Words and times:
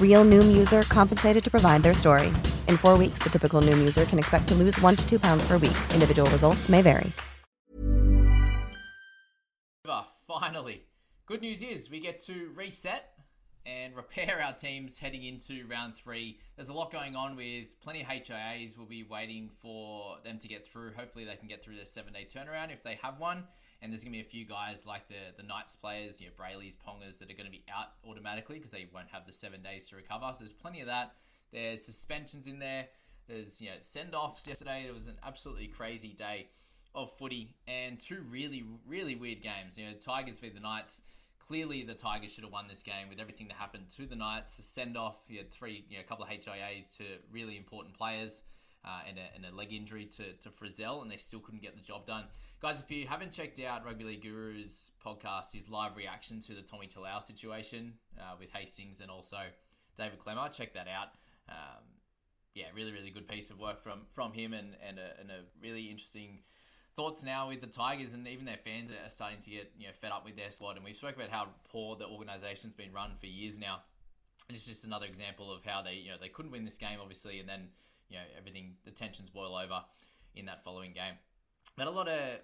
Real 0.00 0.24
Noom 0.24 0.56
user 0.56 0.82
compensated 0.82 1.42
to 1.42 1.50
provide 1.50 1.82
their 1.82 1.94
story. 1.94 2.28
In 2.68 2.76
four 2.76 2.96
weeks, 2.96 3.18
the 3.24 3.30
typical 3.30 3.60
Noom 3.60 3.78
user 3.78 4.04
can 4.04 4.20
expect 4.20 4.46
to 4.48 4.54
lose 4.54 4.80
one 4.80 4.94
to 4.94 5.08
two 5.08 5.18
pounds 5.18 5.44
per 5.48 5.58
week. 5.58 5.76
Individual 5.92 6.30
results 6.30 6.68
may 6.68 6.80
vary. 6.80 7.12
Finally, 10.26 10.82
good 11.26 11.42
news 11.42 11.62
is 11.62 11.90
we 11.90 12.00
get 12.00 12.18
to 12.18 12.50
reset 12.56 13.12
and 13.66 13.94
repair 13.94 14.42
our 14.42 14.52
teams 14.52 14.98
heading 14.98 15.22
into 15.22 15.64
round 15.68 15.94
three. 15.94 16.38
There's 16.56 16.70
a 16.70 16.74
lot 16.74 16.90
going 16.90 17.14
on 17.14 17.36
with 17.36 17.80
plenty 17.80 18.00
of 18.00 18.08
HIAs. 18.08 18.76
We'll 18.76 18.86
be 18.86 19.04
waiting 19.04 19.48
for 19.48 20.16
them 20.24 20.38
to 20.38 20.48
get 20.48 20.66
through. 20.66 20.92
Hopefully, 20.96 21.24
they 21.24 21.36
can 21.36 21.46
get 21.46 21.62
through 21.62 21.76
their 21.76 21.84
seven 21.84 22.12
day 22.12 22.26
turnaround 22.28 22.72
if 22.72 22.82
they 22.82 22.98
have 23.00 23.20
one. 23.20 23.44
And 23.84 23.92
there's 23.92 24.02
going 24.02 24.14
to 24.14 24.18
be 24.18 24.24
a 24.24 24.28
few 24.28 24.46
guys 24.46 24.86
like 24.86 25.08
the 25.08 25.36
the 25.36 25.42
Knights 25.42 25.76
players, 25.76 26.18
you 26.18 26.28
know, 26.28 26.32
Brailey's, 26.42 26.74
Pongers, 26.74 27.18
that 27.18 27.30
are 27.30 27.34
going 27.34 27.44
to 27.44 27.52
be 27.52 27.62
out 27.70 27.88
automatically 28.08 28.56
because 28.56 28.70
they 28.70 28.86
won't 28.94 29.08
have 29.12 29.26
the 29.26 29.32
seven 29.32 29.60
days 29.62 29.90
to 29.90 29.96
recover. 29.96 30.30
So 30.32 30.38
there's 30.40 30.54
plenty 30.54 30.80
of 30.80 30.86
that. 30.86 31.12
There's 31.52 31.82
suspensions 31.84 32.48
in 32.48 32.58
there. 32.58 32.86
There's 33.28 33.60
you 33.60 33.68
know 33.68 33.76
send 33.80 34.14
offs 34.14 34.48
yesterday. 34.48 34.84
There 34.84 34.94
was 34.94 35.08
an 35.08 35.18
absolutely 35.22 35.66
crazy 35.66 36.14
day 36.14 36.48
of 36.94 37.12
footy 37.12 37.54
and 37.68 37.98
two 37.98 38.24
really 38.30 38.64
really 38.88 39.16
weird 39.16 39.42
games. 39.42 39.76
You 39.76 39.86
know, 39.86 39.92
Tigers 39.92 40.38
v 40.38 40.48
the 40.48 40.60
Knights 40.60 41.02
clearly 41.46 41.82
the 41.82 41.94
Tigers 41.94 42.32
should 42.32 42.44
have 42.44 42.52
won 42.52 42.66
this 42.68 42.82
game 42.82 43.08
with 43.08 43.20
everything 43.20 43.48
that 43.48 43.54
happened 43.54 43.88
to 43.90 44.06
the 44.06 44.16
Knights. 44.16 44.58
A 44.58 44.62
send 44.62 44.96
off, 44.96 45.24
you 45.28 45.38
had 45.38 45.50
three, 45.50 45.84
you 45.88 45.96
know, 45.96 46.00
a 46.00 46.04
couple 46.04 46.24
of 46.24 46.30
HIAs 46.30 46.96
to 46.96 47.04
really 47.30 47.56
important 47.56 47.94
players. 47.94 48.44
Uh, 48.86 49.00
and, 49.08 49.16
a, 49.16 49.22
and, 49.34 49.46
a, 49.46 49.56
leg 49.56 49.72
injury 49.72 50.04
to, 50.04 50.34
to 50.34 50.50
Frizell, 50.50 51.00
and 51.00 51.10
they 51.10 51.16
still 51.16 51.40
couldn't 51.40 51.62
get 51.62 51.74
the 51.74 51.80
job 51.80 52.04
done. 52.04 52.24
Guys, 52.60 52.82
if 52.82 52.90
you 52.90 53.06
haven't 53.06 53.32
checked 53.32 53.58
out 53.58 53.82
Rugby 53.82 54.04
League 54.04 54.22
Guru's 54.22 54.90
podcast, 55.02 55.54
his 55.54 55.70
live 55.70 55.96
reaction 55.96 56.38
to 56.40 56.52
the 56.52 56.60
Tommy 56.60 56.86
Talau 56.86 57.22
situation 57.22 57.94
uh, 58.20 58.34
with 58.38 58.50
Hastings 58.52 59.00
and 59.00 59.10
also 59.10 59.38
David 59.96 60.18
Klemmer, 60.18 60.52
check 60.52 60.74
that 60.74 60.86
out. 60.86 61.08
Um, 61.48 61.84
yeah, 62.54 62.66
really, 62.74 62.92
really 62.92 63.10
good 63.10 63.26
piece 63.26 63.50
of 63.50 63.58
work 63.58 63.82
from 63.82 64.02
from 64.12 64.32
him, 64.32 64.52
and 64.52 64.76
and 64.86 64.98
a, 64.98 65.20
and 65.20 65.30
a 65.30 65.40
really 65.60 65.90
interesting 65.90 66.38
thoughts 66.94 67.24
now 67.24 67.48
with 67.48 67.60
the 67.60 67.66
Tigers 67.66 68.14
and 68.14 68.26
even 68.28 68.44
their 68.44 68.56
fans 68.56 68.90
are 68.90 69.10
starting 69.10 69.40
to 69.40 69.50
get 69.50 69.72
you 69.76 69.86
know 69.86 69.92
fed 69.92 70.12
up 70.12 70.24
with 70.24 70.36
their 70.36 70.50
squad. 70.50 70.76
And 70.76 70.84
we 70.84 70.92
spoke 70.92 71.16
about 71.16 71.30
how 71.30 71.48
poor 71.70 71.96
the 71.96 72.06
organisation's 72.06 72.74
been 72.74 72.92
run 72.92 73.14
for 73.18 73.26
years 73.26 73.58
now. 73.58 73.80
And 74.48 74.56
It's 74.56 74.66
just 74.66 74.86
another 74.86 75.06
example 75.06 75.52
of 75.52 75.64
how 75.64 75.82
they 75.82 75.94
you 75.94 76.10
know 76.10 76.16
they 76.20 76.28
couldn't 76.28 76.52
win 76.52 76.64
this 76.64 76.78
game 76.78 76.98
obviously, 77.00 77.40
and 77.40 77.48
then 77.48 77.68
you 78.08 78.16
know 78.16 78.24
everything 78.38 78.74
the 78.84 78.90
tensions 78.90 79.30
boil 79.30 79.56
over 79.56 79.82
in 80.34 80.46
that 80.46 80.62
following 80.62 80.92
game. 80.92 81.14
But 81.76 81.86
a 81.86 81.90
lot 81.90 82.08
of 82.08 82.40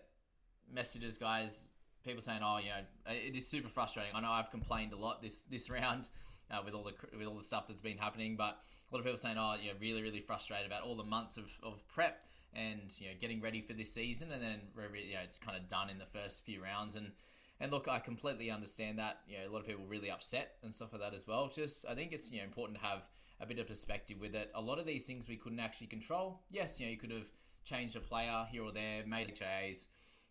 messages, 0.72 1.18
guys. 1.18 1.72
People 2.04 2.22
saying, 2.22 2.40
"Oh, 2.42 2.58
you 2.58 2.68
know, 2.68 3.12
it 3.12 3.36
is 3.36 3.46
super 3.46 3.68
frustrating." 3.68 4.14
I 4.14 4.20
know 4.20 4.30
I've 4.30 4.50
complained 4.50 4.92
a 4.92 4.96
lot 4.96 5.22
this 5.22 5.44
this 5.44 5.68
round 5.68 6.08
uh, 6.50 6.60
with 6.64 6.74
all 6.74 6.84
the 6.84 6.94
with 7.16 7.26
all 7.26 7.36
the 7.36 7.42
stuff 7.42 7.68
that's 7.68 7.82
been 7.82 7.98
happening, 7.98 8.36
but 8.36 8.58
a 8.90 8.94
lot 8.94 9.00
of 9.00 9.04
people 9.04 9.18
saying, 9.18 9.36
"Oh, 9.38 9.56
you 9.60 9.68
know, 9.68 9.74
really, 9.80 10.02
really 10.02 10.20
frustrated 10.20 10.66
about 10.66 10.82
all 10.82 10.96
the 10.96 11.04
months 11.04 11.36
of, 11.36 11.50
of 11.62 11.86
prep 11.88 12.24
and 12.54 12.98
you 13.00 13.08
know 13.08 13.14
getting 13.20 13.40
ready 13.40 13.60
for 13.60 13.74
this 13.74 13.92
season, 13.92 14.32
and 14.32 14.42
then 14.42 14.60
you 14.76 15.14
know 15.14 15.20
it's 15.22 15.38
kind 15.38 15.56
of 15.56 15.68
done 15.68 15.90
in 15.90 15.98
the 15.98 16.06
first 16.06 16.44
few 16.44 16.62
rounds. 16.62 16.96
And 16.96 17.12
and 17.60 17.70
look, 17.70 17.88
I 17.88 17.98
completely 17.98 18.50
understand 18.50 18.98
that. 18.98 19.20
You 19.28 19.38
know, 19.38 19.48
a 19.48 19.52
lot 19.52 19.60
of 19.60 19.66
people 19.66 19.84
really 19.86 20.10
upset 20.10 20.54
and 20.62 20.72
stuff 20.72 20.92
like 20.92 21.02
that 21.02 21.14
as 21.14 21.26
well. 21.26 21.48
Just 21.48 21.86
I 21.88 21.94
think 21.94 22.12
it's 22.12 22.32
you 22.32 22.38
know 22.38 22.44
important 22.44 22.78
to 22.78 22.84
have 22.84 23.08
a 23.40 23.46
bit 23.46 23.58
of 23.58 23.66
perspective 23.66 24.20
with 24.20 24.34
it. 24.34 24.50
A 24.54 24.60
lot 24.60 24.78
of 24.78 24.86
these 24.86 25.06
things 25.06 25.28
we 25.28 25.36
couldn't 25.36 25.60
actually 25.60 25.86
control. 25.86 26.40
Yes, 26.50 26.78
you 26.78 26.86
know 26.86 26.90
you 26.90 26.98
could 26.98 27.10
have 27.10 27.30
changed 27.64 27.96
a 27.96 28.00
player 28.00 28.44
here 28.50 28.64
or 28.64 28.72
there, 28.72 29.04
made 29.06 29.38
HAs, 29.38 29.88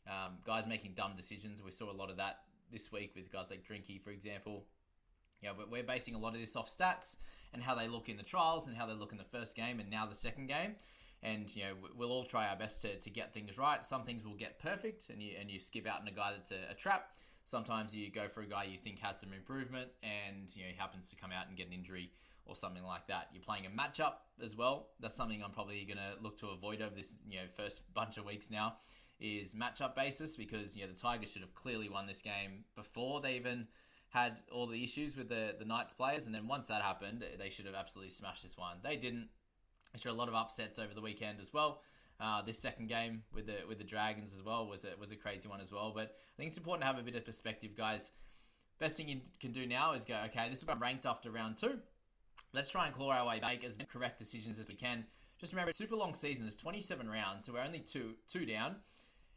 um, 0.08 0.38
guys 0.46 0.68
making 0.68 0.94
dumb 0.94 1.14
decisions. 1.16 1.64
We 1.64 1.72
saw 1.72 1.92
a 1.92 1.94
lot 1.94 2.10
of 2.10 2.18
that 2.18 2.40
this 2.72 2.92
week 2.92 3.14
with 3.16 3.32
guys 3.32 3.50
like 3.50 3.64
Drinky, 3.64 4.02
for 4.02 4.12
example. 4.12 4.66
Yeah, 5.42 5.52
but 5.58 5.72
we're 5.72 5.84
basing 5.84 6.16
a 6.16 6.20
lot 6.20 6.34
of 6.34 6.40
this 6.40 6.56
off 6.56 6.68
stats 6.68 7.18
and 7.54 7.64
how 7.64 7.74
they 7.74 7.88
look 7.88 8.10
in 8.10 8.18
the 8.18 8.24
trials 8.24 8.68
and 8.68 8.76
how 8.76 8.86
they 8.86 8.94
look 8.94 9.12
in 9.12 9.18
the 9.18 9.24
first 9.24 9.56
game 9.56 9.80
and 9.80 9.90
now 9.90 10.06
the 10.06 10.14
second 10.14 10.48
game 10.48 10.76
and 11.24 11.54
you 11.56 11.64
know 11.64 11.74
we'll 11.96 12.12
all 12.12 12.24
try 12.24 12.48
our 12.48 12.56
best 12.56 12.82
to, 12.82 12.98
to 12.98 13.10
get 13.10 13.34
things 13.34 13.58
right. 13.58 13.84
Some 13.84 14.04
things 14.04 14.26
will 14.26 14.36
get 14.36 14.60
perfect, 14.60 15.10
and 15.10 15.22
you 15.22 15.34
and 15.40 15.50
you 15.50 15.60
skip 15.60 15.88
out 15.88 16.02
on 16.02 16.08
a 16.08 16.12
guy 16.12 16.32
that's 16.32 16.52
a, 16.52 16.72
a 16.72 16.74
trap. 16.74 17.12
Sometimes 17.50 17.96
you 17.96 18.12
go 18.12 18.28
for 18.28 18.42
a 18.42 18.46
guy 18.46 18.66
you 18.66 18.78
think 18.78 19.00
has 19.00 19.20
some 19.20 19.34
improvement, 19.34 19.90
and 20.04 20.56
you 20.56 20.62
know 20.62 20.70
he 20.70 20.78
happens 20.78 21.10
to 21.10 21.16
come 21.16 21.32
out 21.32 21.48
and 21.48 21.58
get 21.58 21.66
an 21.66 21.74
injury 21.74 22.12
or 22.46 22.56
something 22.56 22.84
like 22.84 23.08
that. 23.08 23.30
You're 23.34 23.42
playing 23.42 23.66
a 23.66 23.70
matchup 23.70 24.18
as 24.40 24.56
well. 24.56 24.90
That's 25.00 25.16
something 25.16 25.42
I'm 25.44 25.50
probably 25.50 25.84
going 25.84 25.98
to 25.98 26.22
look 26.22 26.38
to 26.38 26.50
avoid 26.50 26.80
over 26.80 26.94
this 26.94 27.16
you 27.28 27.38
know 27.38 27.48
first 27.48 27.92
bunch 27.96 28.20
of 28.20 28.26
weeks 28.26 28.52
now 28.52 28.76
is 29.20 29.56
matchup 29.56 29.96
basis 29.96 30.36
because 30.36 30.78
you 30.78 30.84
know 30.84 30.94
the 30.94 31.00
Tigers 31.00 31.32
should 31.32 31.42
have 31.42 31.56
clearly 31.56 31.90
won 31.90 32.06
this 32.06 32.22
game 32.22 32.66
before 32.76 33.20
they 33.20 33.36
even 33.38 33.68
had 34.10 34.42
all 34.52 34.68
the 34.68 34.84
issues 34.84 35.18
with 35.18 35.28
the 35.28 35.56
the 35.58 35.66
Knights 35.66 35.94
players, 35.94 36.28
and 36.28 36.36
then 36.36 36.48
once 36.48 36.68
that 36.68 36.84
happened, 36.84 37.26
they 37.40 37.50
should 37.50 37.66
have 37.66 37.74
absolutely 37.74 38.12
smashed 38.12 38.44
this 38.44 38.58
one. 38.58 38.78
They 38.84 38.96
didn't. 38.96 39.28
I'm 39.92 40.00
sure 40.00 40.12
a 40.12 40.16
lot 40.16 40.28
of 40.28 40.36
upsets 40.36 40.78
over 40.78 40.94
the 40.94 41.02
weekend 41.02 41.40
as 41.40 41.52
well. 41.52 41.82
Uh, 42.20 42.42
this 42.42 42.60
second 42.60 42.88
game 42.88 43.24
with 43.34 43.46
the 43.46 43.56
with 43.68 43.78
the 43.78 43.84
Dragons 43.84 44.34
as 44.34 44.44
well 44.44 44.68
was 44.68 44.84
a, 44.84 44.90
was 45.00 45.12
a 45.12 45.16
crazy 45.16 45.48
one 45.48 45.62
as 45.62 45.72
well. 45.72 45.94
But 45.96 46.16
I 46.34 46.36
think 46.38 46.50
it's 46.50 46.58
important 46.58 46.82
to 46.82 46.88
have 46.88 47.00
a 47.00 47.04
bit 47.04 47.16
of 47.16 47.24
perspective, 47.24 47.76
guys. 47.78 48.12
Best 48.80 48.98
thing 48.98 49.08
you 49.08 49.22
can 49.40 49.52
do 49.52 49.66
now 49.66 49.94
is 49.94 50.06
go, 50.06 50.18
okay, 50.26 50.50
this 50.50 50.60
is 50.60 50.64
about 50.64 50.82
ranked 50.82 51.06
after 51.06 51.32
round 51.32 51.58
two. 51.58 51.80
Let's 52.54 52.70
try 52.70 52.86
and 52.86 52.94
claw 52.94 53.12
our 53.12 53.28
way 53.28 53.40
back 53.40 53.64
as 53.64 53.78
correct 53.90 54.18
decisions 54.18 54.60
as 54.60 54.70
we 54.70 54.76
can. 54.76 55.06
Just 55.40 55.54
remember, 55.54 55.72
super 55.72 55.96
long 55.96 56.14
season 56.14 56.46
is 56.46 56.56
27 56.58 57.10
rounds, 57.10 57.46
so 57.46 57.54
we're 57.54 57.62
only 57.62 57.80
two 57.80 58.16
two 58.28 58.46
down. 58.46 58.76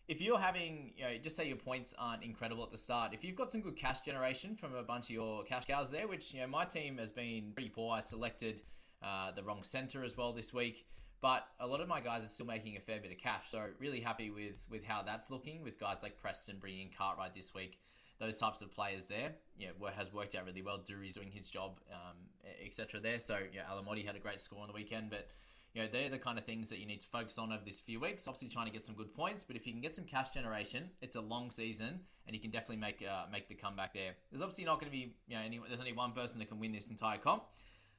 If 0.08 0.20
you're 0.20 0.38
having, 0.38 0.92
you 0.96 1.04
know, 1.04 1.10
just 1.22 1.36
say 1.36 1.46
your 1.46 1.56
points 1.56 1.94
aren't 1.96 2.24
incredible 2.24 2.64
at 2.64 2.70
the 2.70 2.76
start. 2.76 3.14
If 3.14 3.24
you've 3.24 3.36
got 3.36 3.52
some 3.52 3.60
good 3.60 3.76
cash 3.76 4.00
generation 4.00 4.56
from 4.56 4.74
a 4.74 4.82
bunch 4.82 5.04
of 5.06 5.10
your 5.10 5.44
cash 5.44 5.66
cows 5.66 5.92
there, 5.92 6.08
which 6.08 6.34
you 6.34 6.40
know 6.40 6.48
my 6.48 6.64
team 6.64 6.98
has 6.98 7.12
been 7.12 7.52
pretty 7.54 7.70
poor. 7.70 7.94
I 7.94 8.00
selected 8.00 8.62
uh, 9.02 9.30
the 9.30 9.42
wrong 9.44 9.62
center 9.62 10.02
as 10.02 10.16
well 10.16 10.32
this 10.32 10.52
week. 10.52 10.84
But 11.22 11.46
a 11.60 11.66
lot 11.66 11.80
of 11.80 11.86
my 11.86 12.00
guys 12.00 12.24
are 12.24 12.26
still 12.26 12.46
making 12.46 12.76
a 12.76 12.80
fair 12.80 12.98
bit 13.00 13.12
of 13.12 13.16
cash. 13.16 13.48
So 13.48 13.62
really 13.78 14.00
happy 14.00 14.30
with 14.30 14.66
with 14.70 14.84
how 14.84 15.02
that's 15.02 15.30
looking 15.30 15.62
with 15.62 15.78
guys 15.78 16.02
like 16.02 16.18
Preston 16.18 16.56
bringing 16.60 16.90
Cartwright 16.90 17.32
this 17.32 17.54
week. 17.54 17.78
Those 18.18 18.38
types 18.38 18.60
of 18.60 18.70
players 18.72 19.06
there, 19.06 19.32
yeah, 19.56 19.68
has 19.96 20.12
worked 20.12 20.34
out 20.34 20.46
really 20.46 20.62
well. 20.62 20.78
Dury's 20.78 21.14
doing 21.14 21.30
his 21.30 21.48
job, 21.50 21.80
um, 21.92 22.16
etc. 22.64 23.00
There, 23.00 23.18
so 23.18 23.38
yeah, 23.52 23.62
Alamoti 23.72 24.04
had 24.04 24.14
a 24.14 24.20
great 24.20 24.40
score 24.40 24.60
on 24.60 24.68
the 24.68 24.72
weekend, 24.72 25.10
but 25.10 25.28
you 25.74 25.82
know 25.82 25.88
they're 25.90 26.08
the 26.08 26.18
kind 26.18 26.38
of 26.38 26.44
things 26.44 26.68
that 26.70 26.78
you 26.78 26.86
need 26.86 27.00
to 27.00 27.06
focus 27.06 27.38
on 27.38 27.52
over 27.52 27.62
this 27.64 27.80
few 27.80 27.98
weeks. 27.98 28.28
Obviously, 28.28 28.48
trying 28.48 28.66
to 28.66 28.72
get 28.72 28.82
some 28.82 28.94
good 28.94 29.12
points, 29.14 29.42
but 29.42 29.56
if 29.56 29.66
you 29.66 29.72
can 29.72 29.80
get 29.80 29.94
some 29.94 30.04
cash 30.04 30.30
generation, 30.30 30.90
it's 31.00 31.16
a 31.16 31.20
long 31.20 31.50
season, 31.50 32.00
and 32.26 32.36
you 32.36 32.40
can 32.40 32.50
definitely 32.50 32.76
make 32.76 33.04
uh, 33.08 33.24
make 33.30 33.48
the 33.48 33.54
comeback 33.54 33.94
there. 33.94 34.12
There's 34.30 34.42
obviously 34.42 34.64
not 34.64 34.80
going 34.80 34.90
to 34.90 34.96
be 34.96 35.14
you 35.26 35.36
know 35.36 35.42
any, 35.44 35.60
there's 35.66 35.80
only 35.80 35.92
one 35.92 36.12
person 36.12 36.40
that 36.40 36.48
can 36.48 36.58
win 36.58 36.72
this 36.72 36.90
entire 36.90 37.18
comp. 37.18 37.44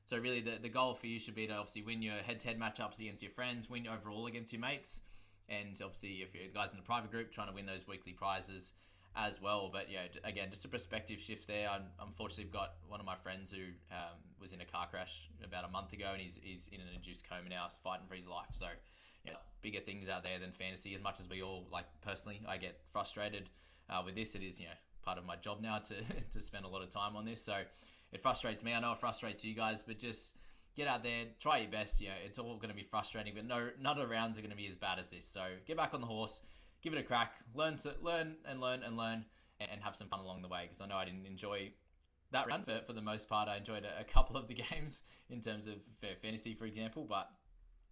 So 0.06 0.18
really, 0.18 0.42
the, 0.42 0.58
the 0.62 0.70
goal 0.70 0.94
for 0.94 1.08
you 1.08 1.20
should 1.20 1.36
be 1.36 1.48
to 1.48 1.54
obviously 1.54 1.82
win 1.82 2.02
your 2.02 2.16
head-to-head 2.16 2.60
matchups 2.60 3.00
against 3.00 3.24
your 3.24 3.32
friends, 3.32 3.70
win 3.70 3.88
overall 3.88 4.28
against 4.28 4.52
your 4.52 4.62
mates. 4.62 5.02
and 5.50 5.80
obviously 5.82 6.22
if 6.22 6.34
you're 6.34 6.48
guys 6.54 6.72
in 6.72 6.78
the 6.78 6.84
private 6.84 7.12
group 7.12 7.32
trying 7.32 7.48
to 7.48 7.54
win 7.54 7.66
those 7.66 7.88
weekly 7.88 8.14
prizes 8.14 8.74
as 9.16 9.42
well. 9.42 9.70
But 9.72 9.92
yeah, 9.92 10.08
again, 10.24 10.50
just 10.50 10.66
a 10.66 10.68
perspective 10.68 11.20
shift 11.20 11.48
there. 11.48 11.70
I 11.70 11.80
unfortunately 12.02 12.52
got 12.52 12.76
one 12.88 13.00
of 13.00 13.06
my 13.06 13.16
friends 13.16 13.52
who 13.52 13.64
um, 13.92 14.18
was 14.40 14.54
in 14.54 14.62
a 14.62 14.66
car 14.66 14.88
crash 14.90 15.30
about 15.44 15.66
a 15.66 15.70
month 15.70 15.94
ago, 15.94 16.10
and 16.12 16.22
he's, 16.22 16.40
he's 16.42 16.68
in 16.70 16.82
an 16.82 16.88
induced 16.94 17.30
coma 17.30 17.50
now, 17.50 17.68
fighting 17.84 18.08
for 18.08 18.16
his 18.16 18.28
life. 18.28 18.48
So 18.52 18.66
yeah, 19.26 19.34
bigger 19.62 19.80
things 19.80 20.10
out 20.10 20.24
there 20.24 20.40
than 20.40 20.52
fantasy. 20.52 20.94
As 20.94 21.04
much 21.04 21.20
as 21.20 21.30
we 21.30 21.42
all 21.42 21.68
like 21.72 21.86
personally, 22.02 22.42
I 22.48 22.58
get 22.58 22.80
frustrated 22.90 23.50
uh, 23.90 24.02
with 24.04 24.16
this. 24.16 24.36
It 24.36 24.44
is 24.44 24.60
you 24.60 24.66
know 24.66 24.74
part 25.04 25.18
of 25.18 25.26
my 25.26 25.36
job 25.36 25.62
now 25.62 25.78
to 25.80 25.96
to 26.32 26.40
spend 26.40 26.66
a 26.66 26.68
lot 26.68 26.82
of 26.82 26.90
time 26.90 27.16
on 27.16 27.26
this. 27.26 27.42
So 27.42 27.62
it 28.14 28.22
frustrates 28.22 28.64
me. 28.64 28.74
I 28.74 28.80
know 28.80 28.92
it 28.92 28.98
frustrates 28.98 29.44
you 29.44 29.54
guys, 29.54 29.84
but 29.84 30.00
just 30.00 30.38
get 30.76 30.88
out 30.88 31.04
there, 31.04 31.26
try 31.40 31.60
your 31.60 31.72
best. 31.72 32.02
You 32.02 32.10
know, 32.10 32.16
it's 32.26 32.40
all 32.40 32.56
going 32.56 32.70
to 32.70 32.76
be 32.76 32.84
frustrating, 32.84 33.34
but 33.36 33.46
no, 33.46 33.70
none 33.80 33.98
of 33.98 34.08
the 34.08 34.14
rounds 34.14 34.38
are 34.38 34.42
going 34.42 34.52
to 34.52 34.58
be 34.58 34.68
as 34.68 34.76
bad 34.76 35.00
as 35.00 35.10
this. 35.10 35.26
So 35.26 35.42
get 35.66 35.78
back 35.78 35.94
on 35.94 36.02
the 36.02 36.08
horse, 36.08 36.42
give 36.82 36.94
it 36.94 37.00
a 37.00 37.04
crack, 37.04 37.36
learn, 37.54 37.76
learn, 38.02 38.36
and 38.46 38.62
learn 38.62 38.84
and 38.84 38.98
learn, 38.98 39.26
and 39.60 39.82
have 39.82 39.96
some 39.96 40.08
fun 40.08 40.20
along 40.20 40.42
the 40.42 40.48
way. 40.48 40.64
Because 40.64 40.82
I 40.82 40.88
know 40.88 40.98
I 40.98 41.06
didn't 41.06 41.26
enjoy 41.26 41.72
that 42.32 42.48
round 42.48 42.66
for, 42.66 42.82
for 42.86 42.94
the 42.94 43.02
most 43.02 43.30
part. 43.30 43.48
I 43.48 43.58
enjoyed 43.58 43.86
a, 43.86 44.02
a 44.02 44.04
couple 44.04 44.38
of 44.38 44.48
the 44.48 44.54
games 44.72 45.02
in 45.30 45.42
terms 45.42 45.68
of 45.68 45.76
fair 46.00 46.16
fantasy, 46.22 46.54
for 46.54 46.66
example, 46.66 47.06
but 47.08 47.30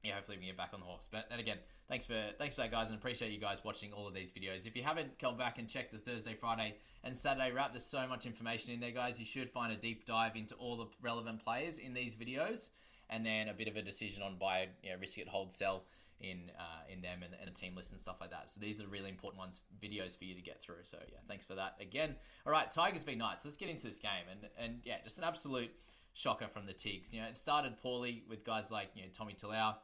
yeah, 0.03 0.15
hopefully 0.15 0.37
we 0.39 0.47
get 0.47 0.57
back 0.57 0.71
on 0.73 0.79
the 0.79 0.85
horse. 0.85 1.07
But 1.11 1.27
and 1.31 1.39
again, 1.39 1.57
thanks 1.87 2.05
for 2.05 2.19
thanks 2.37 2.55
for 2.55 2.61
that, 2.61 2.71
guys, 2.71 2.89
and 2.89 2.97
appreciate 2.97 3.31
you 3.31 3.39
guys 3.39 3.63
watching 3.63 3.93
all 3.93 4.07
of 4.07 4.13
these 4.13 4.31
videos. 4.31 4.67
If 4.67 4.75
you 4.75 4.83
haven't 4.83 5.19
come 5.19 5.37
back 5.37 5.59
and 5.59 5.67
checked 5.67 5.91
the 5.91 5.97
Thursday, 5.97 6.33
Friday, 6.33 6.75
and 7.03 7.15
Saturday 7.15 7.51
wrap, 7.51 7.71
there's 7.71 7.85
so 7.85 8.07
much 8.07 8.25
information 8.25 8.73
in 8.73 8.79
there, 8.79 8.91
guys. 8.91 9.19
You 9.19 9.25
should 9.25 9.49
find 9.49 9.71
a 9.71 9.75
deep 9.75 10.05
dive 10.05 10.35
into 10.35 10.55
all 10.55 10.75
the 10.75 10.87
relevant 11.01 11.43
players 11.43 11.77
in 11.77 11.93
these 11.93 12.15
videos, 12.15 12.69
and 13.09 13.25
then 13.25 13.49
a 13.49 13.53
bit 13.53 13.67
of 13.67 13.75
a 13.75 13.81
decision 13.81 14.23
on 14.23 14.37
buy, 14.37 14.69
you 14.83 14.89
know, 14.89 14.97
risk 14.99 15.19
it, 15.19 15.27
hold, 15.27 15.51
sell 15.51 15.83
in 16.19 16.51
uh, 16.59 16.91
in 16.91 17.01
them 17.01 17.23
and, 17.23 17.33
and 17.39 17.49
a 17.49 17.53
team 17.53 17.75
list 17.75 17.91
and 17.91 17.99
stuff 17.99 18.21
like 18.21 18.31
that. 18.31 18.49
So 18.49 18.59
these 18.59 18.81
are 18.81 18.87
really 18.87 19.09
important 19.09 19.39
ones, 19.39 19.61
videos 19.81 20.17
for 20.17 20.25
you 20.25 20.33
to 20.33 20.41
get 20.41 20.61
through. 20.61 20.83
So 20.83 20.97
yeah, 21.09 21.17
thanks 21.27 21.45
for 21.45 21.55
that 21.55 21.75
again. 21.79 22.15
All 22.45 22.51
right, 22.51 22.69
Tigers 22.71 23.03
be 23.03 23.15
nice. 23.15 23.45
Let's 23.45 23.57
get 23.57 23.69
into 23.69 23.83
this 23.83 23.99
game, 23.99 24.25
and 24.31 24.49
and 24.57 24.79
yeah, 24.83 24.97
just 25.03 25.19
an 25.19 25.25
absolute 25.25 25.71
shocker 26.13 26.47
from 26.47 26.65
the 26.65 26.73
Tigs. 26.73 27.13
You 27.13 27.21
know, 27.21 27.27
it 27.27 27.37
started 27.37 27.77
poorly 27.77 28.23
with 28.29 28.45
guys 28.45 28.71
like 28.71 28.89
you 28.95 29.03
know 29.03 29.09
Tommy 29.11 29.33
Talau 29.33 29.75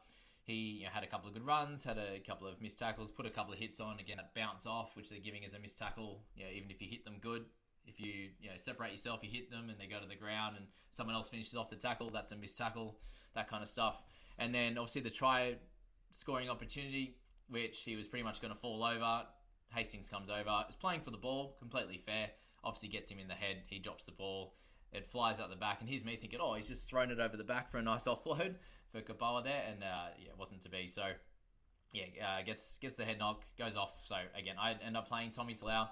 he 0.48 0.78
you 0.78 0.84
know, 0.84 0.90
had 0.90 1.04
a 1.04 1.06
couple 1.06 1.28
of 1.28 1.34
good 1.34 1.46
runs, 1.46 1.84
had 1.84 1.98
a 1.98 2.18
couple 2.20 2.48
of 2.48 2.60
missed 2.62 2.78
tackles, 2.78 3.10
put 3.10 3.26
a 3.26 3.30
couple 3.30 3.52
of 3.52 3.58
hits 3.58 3.80
on. 3.80 4.00
Again, 4.00 4.16
that 4.16 4.34
bounce 4.34 4.66
off, 4.66 4.96
which 4.96 5.10
they're 5.10 5.20
giving 5.20 5.44
as 5.44 5.52
a 5.52 5.58
missed 5.58 5.76
tackle. 5.76 6.22
You 6.34 6.44
know, 6.44 6.50
even 6.56 6.70
if 6.70 6.80
you 6.80 6.88
hit 6.88 7.04
them 7.04 7.16
good, 7.20 7.44
if 7.84 8.00
you 8.00 8.30
you 8.40 8.48
know 8.48 8.56
separate 8.56 8.90
yourself, 8.90 9.20
you 9.22 9.28
hit 9.30 9.50
them 9.50 9.68
and 9.68 9.78
they 9.78 9.86
go 9.86 10.00
to 10.00 10.08
the 10.08 10.16
ground, 10.16 10.56
and 10.56 10.64
someone 10.90 11.14
else 11.14 11.28
finishes 11.28 11.54
off 11.54 11.68
the 11.68 11.76
tackle, 11.76 12.08
that's 12.08 12.32
a 12.32 12.36
missed 12.36 12.56
tackle. 12.56 12.98
That 13.34 13.46
kind 13.46 13.62
of 13.62 13.68
stuff. 13.68 14.02
And 14.38 14.54
then 14.54 14.78
obviously 14.78 15.02
the 15.02 15.10
try 15.10 15.56
scoring 16.12 16.48
opportunity, 16.48 17.18
which 17.50 17.82
he 17.82 17.94
was 17.94 18.08
pretty 18.08 18.24
much 18.24 18.40
going 18.40 18.54
to 18.54 18.58
fall 18.58 18.82
over. 18.82 19.26
Hastings 19.74 20.08
comes 20.08 20.30
over, 20.30 20.64
is 20.66 20.76
playing 20.76 21.02
for 21.02 21.10
the 21.10 21.18
ball, 21.18 21.56
completely 21.58 21.98
fair. 21.98 22.30
Obviously 22.64 22.88
gets 22.88 23.12
him 23.12 23.18
in 23.18 23.28
the 23.28 23.34
head. 23.34 23.58
He 23.66 23.78
drops 23.78 24.06
the 24.06 24.12
ball. 24.12 24.54
It 24.92 25.04
flies 25.04 25.38
out 25.38 25.50
the 25.50 25.56
back, 25.56 25.80
and 25.80 25.88
here's 25.88 26.04
me 26.04 26.16
thinking, 26.16 26.40
oh, 26.42 26.54
he's 26.54 26.68
just 26.68 26.88
thrown 26.88 27.10
it 27.10 27.20
over 27.20 27.36
the 27.36 27.44
back 27.44 27.70
for 27.70 27.78
a 27.78 27.82
nice 27.82 28.04
offload 28.08 28.54
for 28.90 29.00
Kepaoa 29.00 29.44
there, 29.44 29.62
and 29.70 29.82
uh, 29.82 30.08
yeah, 30.18 30.30
it 30.30 30.38
wasn't 30.38 30.62
to 30.62 30.70
be. 30.70 30.86
So 30.86 31.02
yeah, 31.92 32.04
uh, 32.24 32.42
gets 32.42 32.78
gets 32.78 32.94
the 32.94 33.04
head 33.04 33.18
knock, 33.18 33.44
goes 33.58 33.76
off. 33.76 34.02
So 34.04 34.16
again, 34.36 34.56
I 34.60 34.76
end 34.84 34.96
up 34.96 35.08
playing 35.08 35.30
Tommy 35.30 35.54
Talau 35.54 35.88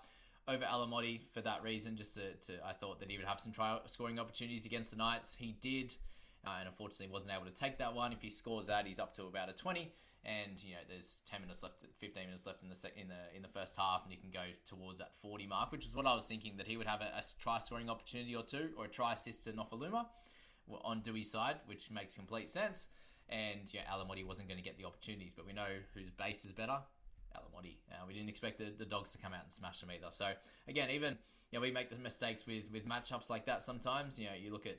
over 0.48 0.64
Alamoti 0.64 1.20
for 1.20 1.40
that 1.42 1.62
reason. 1.62 1.96
Just 1.96 2.14
to, 2.14 2.34
to, 2.34 2.66
I 2.66 2.72
thought 2.72 3.00
that 3.00 3.10
he 3.10 3.16
would 3.16 3.26
have 3.26 3.40
some 3.40 3.52
try 3.52 3.78
scoring 3.86 4.18
opportunities 4.18 4.66
against 4.66 4.90
the 4.90 4.98
Knights. 4.98 5.34
He 5.38 5.56
did, 5.60 5.94
uh, 6.46 6.56
and 6.58 6.68
unfortunately 6.68 7.12
wasn't 7.12 7.34
able 7.34 7.46
to 7.46 7.52
take 7.52 7.78
that 7.78 7.94
one. 7.94 8.12
If 8.12 8.22
he 8.22 8.30
scores 8.30 8.66
that, 8.66 8.86
he's 8.86 8.98
up 8.98 9.14
to 9.14 9.24
about 9.24 9.48
a 9.48 9.52
20. 9.52 9.92
And 10.26 10.62
you 10.62 10.72
know, 10.72 10.80
there's 10.88 11.22
10 11.26 11.40
minutes 11.40 11.62
left, 11.62 11.84
15 11.98 12.24
minutes 12.24 12.46
left 12.46 12.62
in 12.64 12.68
the 12.68 12.74
sec- 12.74 12.96
in 12.96 13.06
the 13.06 13.36
in 13.36 13.42
the 13.42 13.48
first 13.48 13.76
half, 13.76 14.02
and 14.02 14.12
he 14.12 14.18
can 14.18 14.30
go 14.30 14.42
towards 14.64 14.98
that 14.98 15.14
40 15.14 15.46
mark, 15.46 15.70
which 15.70 15.86
is 15.86 15.94
what 15.94 16.04
I 16.04 16.14
was 16.14 16.26
thinking 16.26 16.56
that 16.56 16.66
he 16.66 16.76
would 16.76 16.88
have 16.88 17.00
a, 17.00 17.12
a 17.16 17.22
try 17.40 17.58
scoring 17.58 17.88
opportunity 17.88 18.34
or 18.34 18.42
two, 18.42 18.70
or 18.76 18.86
a 18.86 18.88
try 18.88 19.12
assist 19.12 19.44
to 19.44 19.52
Nofoaluma 19.52 20.06
on 20.82 21.00
Dewey's 21.00 21.30
side, 21.30 21.56
which 21.66 21.92
makes 21.92 22.16
complete 22.16 22.50
sense. 22.50 22.88
And 23.28 23.72
yeah, 23.72 23.82
Alamoti 23.92 24.26
wasn't 24.26 24.48
going 24.48 24.58
to 24.58 24.64
get 24.64 24.76
the 24.78 24.84
opportunities, 24.84 25.32
but 25.32 25.46
we 25.46 25.52
know 25.52 25.66
whose 25.94 26.10
base 26.10 26.44
is 26.44 26.52
better. 26.52 26.78
Alamoti. 27.36 27.76
Uh, 27.90 28.04
we 28.06 28.14
didn't 28.14 28.28
expect 28.28 28.58
the, 28.58 28.72
the 28.76 28.84
dogs 28.84 29.10
to 29.10 29.18
come 29.18 29.32
out 29.32 29.42
and 29.42 29.52
smash 29.52 29.80
them 29.80 29.90
either. 29.90 30.08
So 30.10 30.32
again, 30.68 30.90
even 30.90 31.16
you 31.52 31.58
know, 31.58 31.60
we 31.60 31.70
make 31.70 31.88
the 31.88 31.98
mistakes 32.00 32.46
with 32.46 32.70
with 32.72 32.88
matchups 32.88 33.30
like 33.30 33.44
that 33.46 33.62
sometimes. 33.62 34.18
You 34.18 34.26
know, 34.26 34.34
you 34.40 34.52
look 34.52 34.66
at 34.66 34.78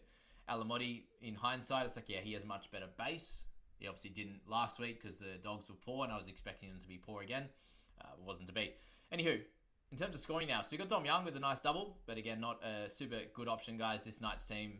Alamoti 0.50 1.04
in 1.22 1.36
hindsight, 1.36 1.86
it's 1.86 1.96
like 1.96 2.10
yeah, 2.10 2.20
he 2.20 2.34
has 2.34 2.46
much 2.46 2.72
better 2.72 2.88
base. 2.98 3.48
He 3.78 3.88
obviously 3.88 4.10
didn't 4.12 4.42
last 4.48 4.80
week 4.80 5.02
because 5.02 5.20
the 5.20 5.38
dogs 5.42 5.70
were 5.70 5.76
poor, 5.76 6.04
and 6.04 6.14
I 6.14 6.18
was 6.18 6.30
expecting 6.30 6.70
them 6.70 6.80
to 6.80 6.88
be 6.88 6.98
poor 6.98 7.22
again. 7.22 7.46
Uh, 8.02 8.10
wasn't 8.26 8.48
to 8.48 8.54
be. 8.54 8.74
Anywho, 9.14 9.40
in 9.92 9.98
terms 9.98 10.16
of 10.16 10.22
scoring 10.22 10.48
now, 10.48 10.62
so 10.62 10.70
we 10.72 10.78
got 10.78 10.90
Dom 10.90 11.06
Young 11.06 11.24
with 11.24 11.36
a 11.36 11.40
nice 11.40 11.60
double, 11.60 11.98
but 12.06 12.18
again, 12.18 12.40
not 12.40 12.62
a 12.64 12.90
super 12.90 13.20
good 13.34 13.48
option, 13.48 13.78
guys. 13.78 14.04
This 14.04 14.22
night's 14.22 14.46
team 14.46 14.80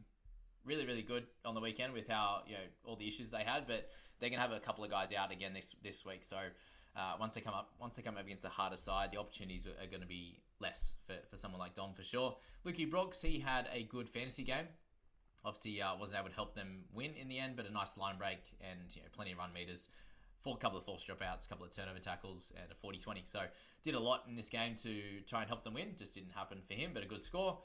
really, 0.66 0.86
really 0.86 1.02
good 1.02 1.26
on 1.46 1.56
the 1.56 1.62
weekend 1.62 1.94
with 1.94 2.08
how 2.08 2.42
you 2.46 2.54
know 2.54 2.60
all 2.84 2.96
the 2.96 3.08
issues 3.08 3.32
they 3.32 3.44
had. 3.44 3.68
But 3.68 3.90
they're 4.20 4.30
gonna 4.30 4.42
have 4.42 4.52
a 4.52 4.60
couple 4.60 4.84
of 4.84 4.92
guys 4.92 5.14
out 5.14 5.32
again 5.32 5.54
this 5.54 5.76
this 5.84 6.06
week. 6.06 6.24
So 6.24 6.38
uh, 6.98 7.14
once 7.20 7.36
they 7.36 7.42
come 7.42 7.54
up, 7.54 7.70
once 7.80 7.96
they 7.96 8.02
come 8.02 8.18
up 8.18 8.26
against 8.26 8.46
a 8.46 8.50
harder 8.50 8.78
side, 8.78 9.12
the 9.12 9.18
opportunities 9.18 9.68
are, 9.68 9.84
are 9.84 9.88
going 9.88 10.02
to 10.02 10.08
be 10.08 10.40
less 10.60 10.96
for, 11.06 11.14
for 11.30 11.36
someone 11.36 11.60
like 11.60 11.76
Dom 11.76 11.94
for 11.94 12.04
sure. 12.04 12.36
Lukey 12.66 12.90
Brooks, 12.90 13.22
he 13.22 13.40
had 13.40 13.70
a 13.72 13.84
good 13.84 14.10
fantasy 14.10 14.44
game. 14.44 14.66
Obviously, 15.48 15.82
uh, 15.82 15.96
wasn't 15.96 16.20
able 16.20 16.30
to 16.30 16.36
help 16.36 16.54
them 16.54 16.84
win 16.94 17.14
in 17.16 17.30
the 17.30 17.40
end, 17.40 17.56
but 17.56 17.66
a 17.66 17.72
nice 17.72 17.98
line 17.98 18.18
break 18.18 18.40
and 18.60 18.94
you 18.94 19.02
know, 19.02 19.08
plenty 19.14 19.32
of 19.32 19.38
run 19.38 19.54
meters. 19.54 19.88
For 20.42 20.54
a 20.54 20.58
couple 20.58 20.78
of 20.78 20.86
false 20.86 21.04
dropouts, 21.04 21.46
a 21.46 21.50
couple 21.50 21.66
of 21.66 21.72
turnover 21.72 22.00
tackles, 22.00 22.52
and 22.62 22.72
a 22.72 22.76
40 22.76 23.00
20. 23.00 23.22
So, 23.24 23.40
did 23.82 23.96
a 23.96 24.00
lot 24.00 24.26
in 24.28 24.36
this 24.36 24.50
game 24.50 24.76
to 24.76 25.22
try 25.26 25.40
and 25.40 25.48
help 25.48 25.64
them 25.64 25.74
win. 25.74 25.94
Just 25.98 26.14
didn't 26.14 26.32
happen 26.32 26.60
for 26.68 26.74
him, 26.74 26.92
but 26.94 27.02
a 27.02 27.08
good 27.08 27.22
score. 27.22 27.58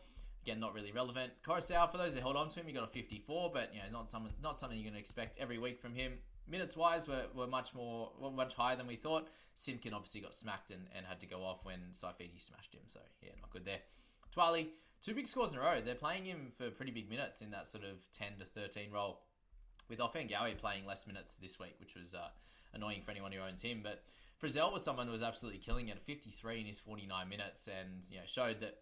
Again, 0.44 0.58
not 0.58 0.74
really 0.74 0.90
relevant. 0.90 1.32
Coruscant, 1.42 1.90
for 1.90 1.98
those 1.98 2.14
that 2.14 2.20
held 2.20 2.36
on 2.36 2.48
to 2.48 2.60
him, 2.60 2.66
he 2.66 2.72
got 2.72 2.84
a 2.84 2.88
54, 2.88 3.50
but 3.52 3.72
you 3.74 3.80
know, 3.80 3.86
not 3.92 4.10
something, 4.10 4.32
not 4.42 4.58
something 4.58 4.78
you're 4.78 4.84
going 4.84 4.94
to 4.94 5.00
expect 5.00 5.36
every 5.38 5.58
week 5.58 5.78
from 5.80 5.94
him. 5.94 6.14
Minutes 6.48 6.76
wise, 6.76 7.06
were, 7.06 7.26
were 7.34 7.46
much 7.46 7.74
more, 7.74 8.10
were 8.18 8.30
much 8.30 8.54
higher 8.54 8.74
than 8.74 8.86
we 8.86 8.96
thought. 8.96 9.28
Simpkin 9.54 9.92
obviously 9.92 10.20
got 10.20 10.34
smacked 10.34 10.70
and, 10.70 10.86
and 10.96 11.06
had 11.06 11.20
to 11.20 11.26
go 11.26 11.44
off 11.44 11.64
when 11.64 11.78
Saifiti 11.92 12.40
smashed 12.40 12.74
him, 12.74 12.82
so 12.86 12.98
yeah, 13.22 13.30
not 13.40 13.50
good 13.50 13.64
there. 13.64 13.78
Twali, 14.36 14.68
two 15.02 15.14
big 15.14 15.26
scores 15.26 15.52
in 15.52 15.58
a 15.58 15.62
row. 15.62 15.80
They're 15.84 15.94
playing 15.94 16.24
him 16.24 16.48
for 16.56 16.70
pretty 16.70 16.92
big 16.92 17.10
minutes 17.10 17.42
in 17.42 17.50
that 17.50 17.66
sort 17.66 17.84
of 17.84 18.10
10 18.12 18.38
to 18.38 18.44
13 18.44 18.90
role. 18.90 19.20
With 19.88 19.98
Ofahengaue 19.98 20.56
playing 20.56 20.86
less 20.86 21.06
minutes 21.06 21.36
this 21.36 21.58
week, 21.58 21.74
which 21.78 21.96
was 21.96 22.14
uh, 22.14 22.28
annoying 22.72 23.02
for 23.02 23.10
anyone 23.10 23.32
who 23.32 23.40
owns 23.40 23.60
him. 23.60 23.80
But 23.82 24.04
Frizell 24.40 24.72
was 24.72 24.82
someone 24.82 25.06
who 25.06 25.12
was 25.12 25.22
absolutely 25.22 25.60
killing 25.60 25.88
it 25.88 25.96
at 25.96 26.00
53 26.00 26.60
in 26.60 26.66
his 26.66 26.80
49 26.80 27.28
minutes 27.28 27.68
and 27.68 28.08
you 28.10 28.16
know 28.16 28.22
showed 28.24 28.60
that 28.60 28.78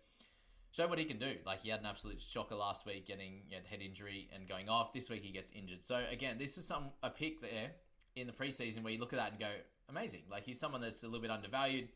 show 0.72 0.86
what 0.86 0.98
he 0.98 1.04
can 1.04 1.18
do. 1.18 1.34
Like 1.44 1.62
he 1.62 1.70
had 1.70 1.80
an 1.80 1.86
absolute 1.86 2.20
shocker 2.20 2.54
last 2.54 2.86
week, 2.86 3.06
getting 3.06 3.42
you 3.48 3.56
know, 3.56 3.62
head 3.68 3.80
injury 3.80 4.28
and 4.34 4.46
going 4.46 4.68
off. 4.68 4.92
This 4.92 5.10
week 5.10 5.24
he 5.24 5.32
gets 5.32 5.50
injured. 5.52 5.84
So 5.84 6.00
again, 6.10 6.36
this 6.38 6.58
is 6.58 6.66
some 6.66 6.90
a 7.02 7.10
pick 7.10 7.40
there 7.40 7.72
in 8.16 8.26
the 8.26 8.32
preseason 8.32 8.82
where 8.82 8.92
you 8.92 9.00
look 9.00 9.12
at 9.12 9.18
that 9.18 9.32
and 9.32 9.40
go, 9.40 9.50
amazing. 9.88 10.22
Like 10.30 10.44
he's 10.44 10.60
someone 10.60 10.80
that's 10.80 11.02
a 11.02 11.06
little 11.06 11.22
bit 11.22 11.30
undervalued. 11.30 11.88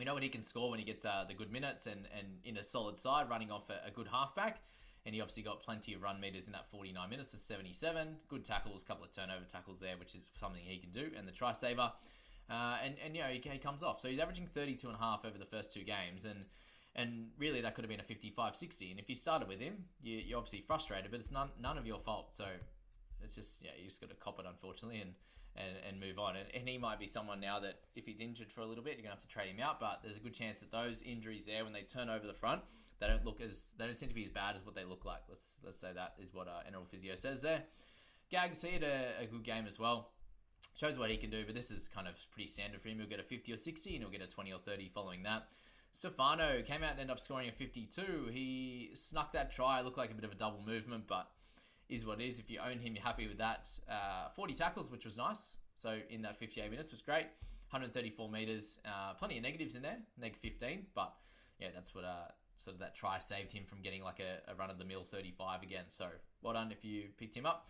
We 0.00 0.06
know 0.06 0.14
what 0.14 0.22
he 0.22 0.30
can 0.30 0.40
score 0.40 0.70
when 0.70 0.78
he 0.78 0.84
gets 0.86 1.04
uh, 1.04 1.26
the 1.28 1.34
good 1.34 1.52
minutes 1.52 1.86
and 1.86 2.08
and 2.16 2.26
in 2.46 2.56
a 2.56 2.64
solid 2.64 2.96
side, 2.96 3.28
running 3.28 3.50
off 3.50 3.68
a, 3.68 3.86
a 3.86 3.90
good 3.90 4.08
halfback. 4.08 4.62
And 5.04 5.14
he 5.14 5.20
obviously 5.20 5.42
got 5.42 5.62
plenty 5.62 5.92
of 5.92 6.02
run 6.02 6.18
meters 6.18 6.46
in 6.46 6.52
that 6.52 6.70
49 6.70 7.10
minutes 7.10 7.32
to 7.32 7.36
77. 7.36 8.16
Good 8.28 8.42
tackles, 8.42 8.82
couple 8.82 9.04
of 9.04 9.10
turnover 9.10 9.44
tackles 9.44 9.78
there, 9.78 9.98
which 9.98 10.14
is 10.14 10.30
something 10.38 10.62
he 10.64 10.78
can 10.78 10.90
do. 10.90 11.10
And 11.18 11.28
the 11.28 11.32
try 11.32 11.52
saver. 11.52 11.92
Uh, 12.50 12.78
and, 12.82 12.94
and, 13.04 13.14
you 13.14 13.22
know, 13.22 13.28
he, 13.28 13.40
he 13.46 13.58
comes 13.58 13.82
off. 13.82 14.00
So 14.00 14.08
he's 14.08 14.18
averaging 14.18 14.46
32 14.46 14.88
and 14.88 14.96
a 14.96 14.98
half 14.98 15.24
over 15.24 15.38
the 15.38 15.44
first 15.44 15.72
two 15.72 15.84
games. 15.84 16.24
And 16.24 16.46
and 16.96 17.28
really, 17.38 17.60
that 17.60 17.74
could 17.74 17.84
have 17.84 17.90
been 17.90 18.00
a 18.00 18.04
55 18.04 18.56
60. 18.56 18.90
And 18.90 18.98
if 18.98 19.08
you 19.08 19.14
started 19.14 19.48
with 19.48 19.60
him, 19.60 19.84
you, 20.02 20.34
are 20.34 20.38
obviously 20.38 20.60
frustrated, 20.60 21.10
but 21.10 21.20
it's 21.20 21.30
none, 21.30 21.50
none 21.60 21.76
of 21.76 21.86
your 21.86 21.98
fault. 21.98 22.34
So 22.34 22.46
it's 23.22 23.34
just, 23.34 23.62
yeah, 23.62 23.70
you 23.78 23.84
just 23.84 24.00
got 24.00 24.10
to 24.10 24.16
cop 24.16 24.38
it, 24.38 24.46
unfortunately, 24.48 25.00
and, 25.00 25.12
and, 25.56 25.76
and 25.88 26.00
move 26.00 26.18
on. 26.18 26.36
And, 26.36 26.46
and 26.54 26.68
he 26.68 26.78
might 26.78 26.98
be 26.98 27.06
someone 27.06 27.40
now 27.40 27.60
that 27.60 27.80
if 27.94 28.06
he's 28.06 28.20
injured 28.20 28.52
for 28.52 28.60
a 28.60 28.66
little 28.66 28.84
bit, 28.84 28.96
you're 28.96 29.04
to 29.04 29.10
have 29.10 29.20
to 29.20 29.28
trade 29.28 29.48
him 29.48 29.60
out. 29.60 29.80
But 29.80 30.00
there's 30.02 30.16
a 30.16 30.20
good 30.20 30.34
chance 30.34 30.60
that 30.60 30.70
those 30.70 31.02
injuries 31.02 31.46
there, 31.46 31.64
when 31.64 31.72
they 31.72 31.82
turn 31.82 32.08
over 32.08 32.26
the 32.26 32.34
front, 32.34 32.62
they 33.00 33.06
don't 33.06 33.24
look 33.24 33.40
as, 33.40 33.74
they 33.78 33.84
don't 33.84 33.94
seem 33.94 34.08
to 34.08 34.14
be 34.14 34.22
as 34.22 34.30
bad 34.30 34.56
as 34.56 34.64
what 34.64 34.74
they 34.74 34.84
look 34.84 35.04
like. 35.04 35.22
Let's, 35.28 35.60
let's 35.64 35.78
say 35.78 35.88
that 35.94 36.14
is 36.18 36.32
what 36.32 36.48
uh, 36.48 36.68
NRL 36.70 36.86
Physio 36.88 37.14
says 37.14 37.42
there. 37.42 37.62
Gags, 38.30 38.62
he 38.62 38.72
had 38.72 38.82
a, 38.82 39.22
a 39.22 39.26
good 39.26 39.42
game 39.42 39.64
as 39.66 39.78
well 39.78 40.10
shows 40.76 40.98
what 40.98 41.10
he 41.10 41.16
can 41.16 41.30
do, 41.30 41.44
but 41.44 41.54
this 41.54 41.70
is 41.70 41.88
kind 41.88 42.08
of 42.08 42.14
pretty 42.32 42.46
standard 42.46 42.80
for 42.80 42.88
him. 42.88 42.98
He'll 42.98 43.08
get 43.08 43.20
a 43.20 43.24
50 43.24 43.52
or 43.52 43.56
60 43.56 43.94
and 43.94 44.02
he'll 44.02 44.10
get 44.10 44.22
a 44.22 44.26
20 44.26 44.52
or 44.52 44.58
30 44.58 44.88
following 44.88 45.22
that. 45.24 45.48
Stefano 45.92 46.62
came 46.62 46.82
out 46.82 46.92
and 46.92 47.00
ended 47.00 47.10
up 47.10 47.18
scoring 47.18 47.48
a 47.48 47.52
52. 47.52 48.30
He 48.32 48.90
snuck 48.94 49.32
that 49.32 49.50
try. 49.50 49.80
Looked 49.80 49.98
like 49.98 50.10
a 50.10 50.14
bit 50.14 50.24
of 50.24 50.32
a 50.32 50.36
double 50.36 50.62
movement, 50.64 51.04
but 51.08 51.28
is 51.90 52.06
what 52.06 52.20
it 52.20 52.26
is. 52.26 52.38
If 52.38 52.50
you 52.50 52.60
own 52.60 52.78
him, 52.78 52.94
you're 52.94 53.04
happy 53.04 53.26
with 53.26 53.38
that. 53.38 53.68
Uh, 53.88 54.28
40 54.30 54.54
tackles, 54.54 54.90
which 54.90 55.04
was 55.04 55.18
nice. 55.18 55.56
So 55.74 55.98
in 56.08 56.22
that 56.22 56.36
58 56.36 56.70
minutes 56.70 56.92
was 56.92 57.02
great. 57.02 57.26
134 57.70 58.30
meters. 58.30 58.80
Uh, 58.84 59.14
plenty 59.14 59.36
of 59.36 59.42
negatives 59.42 59.76
in 59.76 59.82
there, 59.82 59.98
neg 60.18 60.36
15. 60.36 60.86
But 60.94 61.12
yeah, 61.58 61.68
that's 61.74 61.94
what 61.94 62.04
uh, 62.04 62.30
sort 62.56 62.74
of 62.74 62.80
that 62.80 62.94
try 62.94 63.18
saved 63.18 63.52
him 63.52 63.64
from 63.64 63.80
getting 63.80 64.02
like 64.02 64.20
a, 64.20 64.50
a 64.50 64.54
run 64.54 64.70
of 64.70 64.78
the 64.78 64.84
mill 64.84 65.02
35 65.02 65.62
again. 65.62 65.84
So 65.88 66.06
well 66.42 66.54
done 66.54 66.72
if 66.72 66.84
you 66.84 67.04
picked 67.16 67.36
him 67.36 67.46
up. 67.46 67.68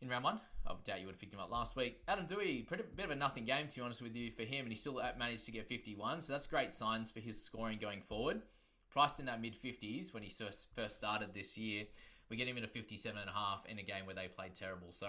in 0.00 0.08
round 0.08 0.24
one. 0.24 0.40
I 0.66 0.74
doubt 0.84 1.00
you 1.00 1.06
would 1.06 1.14
have 1.14 1.20
picked 1.20 1.32
him 1.32 1.40
up 1.40 1.50
last 1.50 1.74
week. 1.76 2.00
Adam 2.06 2.26
Doueihi, 2.26 2.66
pretty 2.66 2.84
bit 2.94 3.04
of 3.06 3.10
a 3.10 3.16
nothing 3.16 3.44
game 3.44 3.66
to 3.68 3.76
be 3.76 3.82
honest 3.82 4.00
with 4.02 4.14
you 4.14 4.30
for 4.30 4.42
him, 4.42 4.60
and 4.60 4.68
he 4.68 4.74
still 4.74 5.00
managed 5.18 5.46
to 5.46 5.52
get 5.52 5.66
51. 5.66 6.20
So 6.20 6.32
that's 6.32 6.46
great 6.46 6.72
signs 6.72 7.10
for 7.10 7.20
his 7.20 7.40
scoring 7.42 7.78
going 7.80 8.00
forward. 8.00 8.42
Priced 8.90 9.20
in 9.20 9.26
that 9.26 9.40
mid 9.40 9.54
50s 9.54 10.12
when 10.12 10.22
he 10.22 10.30
first 10.30 10.96
started 10.96 11.32
this 11.34 11.56
year, 11.56 11.84
we 12.32 12.38
get 12.38 12.48
him 12.48 12.56
in 12.56 12.64
a 12.64 12.68
57 12.68 13.20
and 13.20 13.28
a 13.28 13.32
half 13.32 13.66
in 13.68 13.78
a 13.78 13.82
game 13.82 14.06
where 14.06 14.14
they 14.14 14.26
played 14.26 14.54
terrible. 14.54 14.90
So 14.90 15.06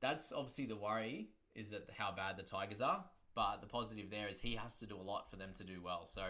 that's 0.00 0.32
obviously 0.32 0.66
the 0.66 0.74
worry 0.74 1.28
is 1.54 1.70
that 1.70 1.88
how 1.96 2.10
bad 2.10 2.36
the 2.36 2.42
Tigers 2.42 2.80
are. 2.80 3.04
But 3.36 3.60
the 3.60 3.68
positive 3.68 4.10
there 4.10 4.26
is 4.26 4.40
he 4.40 4.56
has 4.56 4.76
to 4.80 4.86
do 4.86 4.96
a 4.96 5.00
lot 5.00 5.30
for 5.30 5.36
them 5.36 5.50
to 5.54 5.62
do 5.62 5.80
well. 5.80 6.06
So, 6.06 6.22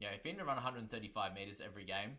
you 0.00 0.08
know, 0.08 0.12
if 0.12 0.24
he 0.24 0.32
can 0.32 0.44
run 0.44 0.56
135 0.56 1.32
meters 1.32 1.62
every 1.64 1.84
game, 1.84 2.16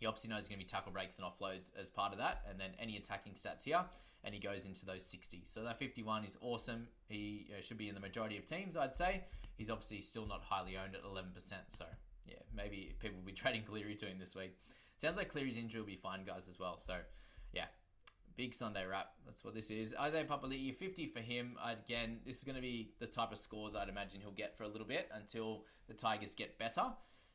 he 0.00 0.06
obviously 0.06 0.30
knows 0.30 0.48
going 0.48 0.58
to 0.58 0.64
be 0.64 0.66
tackle 0.66 0.92
breaks 0.92 1.18
and 1.18 1.28
offloads 1.28 1.70
as 1.78 1.90
part 1.90 2.12
of 2.12 2.18
that, 2.18 2.42
and 2.48 2.58
then 2.58 2.70
any 2.78 2.96
attacking 2.96 3.34
stats 3.34 3.64
here, 3.64 3.84
and 4.22 4.32
he 4.32 4.40
goes 4.40 4.64
into 4.64 4.86
those 4.86 5.04
60s. 5.04 5.48
So 5.48 5.62
that 5.64 5.78
51 5.78 6.24
is 6.24 6.38
awesome. 6.40 6.88
He 7.06 7.46
you 7.48 7.54
know, 7.54 7.60
should 7.60 7.76
be 7.76 7.88
in 7.90 7.94
the 7.94 8.00
majority 8.00 8.38
of 8.38 8.46
teams, 8.46 8.78
I'd 8.78 8.94
say. 8.94 9.24
He's 9.58 9.68
obviously 9.68 10.00
still 10.00 10.26
not 10.26 10.42
highly 10.42 10.78
owned 10.78 10.94
at 10.94 11.02
11%. 11.02 11.52
So 11.68 11.84
yeah, 12.26 12.36
maybe 12.56 12.94
people 12.98 13.18
will 13.18 13.26
be 13.26 13.32
trading 13.42 13.62
Cleary 13.62 13.94
to 13.96 14.06
him 14.06 14.18
this 14.18 14.34
week. 14.34 14.56
Sounds 14.96 15.16
like 15.16 15.28
Cleary's 15.28 15.58
injury 15.58 15.80
will 15.80 15.86
be 15.86 15.96
fine, 15.96 16.24
guys, 16.24 16.48
as 16.48 16.58
well. 16.58 16.78
So 16.78 16.96
yeah, 17.52 17.66
big 18.36 18.54
Sunday 18.54 18.84
wrap. 18.86 19.12
That's 19.24 19.44
what 19.44 19.54
this 19.54 19.70
is. 19.70 19.94
Isaiah 20.00 20.24
Papali'i, 20.24 20.74
50 20.74 21.06
for 21.06 21.20
him. 21.20 21.56
Again, 21.64 22.18
this 22.24 22.38
is 22.38 22.44
going 22.44 22.56
to 22.56 22.62
be 22.62 22.92
the 22.98 23.06
type 23.06 23.32
of 23.32 23.38
scores 23.38 23.76
I'd 23.76 23.88
imagine 23.88 24.20
he'll 24.20 24.30
get 24.32 24.56
for 24.56 24.64
a 24.64 24.68
little 24.68 24.86
bit 24.86 25.08
until 25.14 25.64
the 25.88 25.94
Tigers 25.94 26.34
get 26.34 26.58
better 26.58 26.84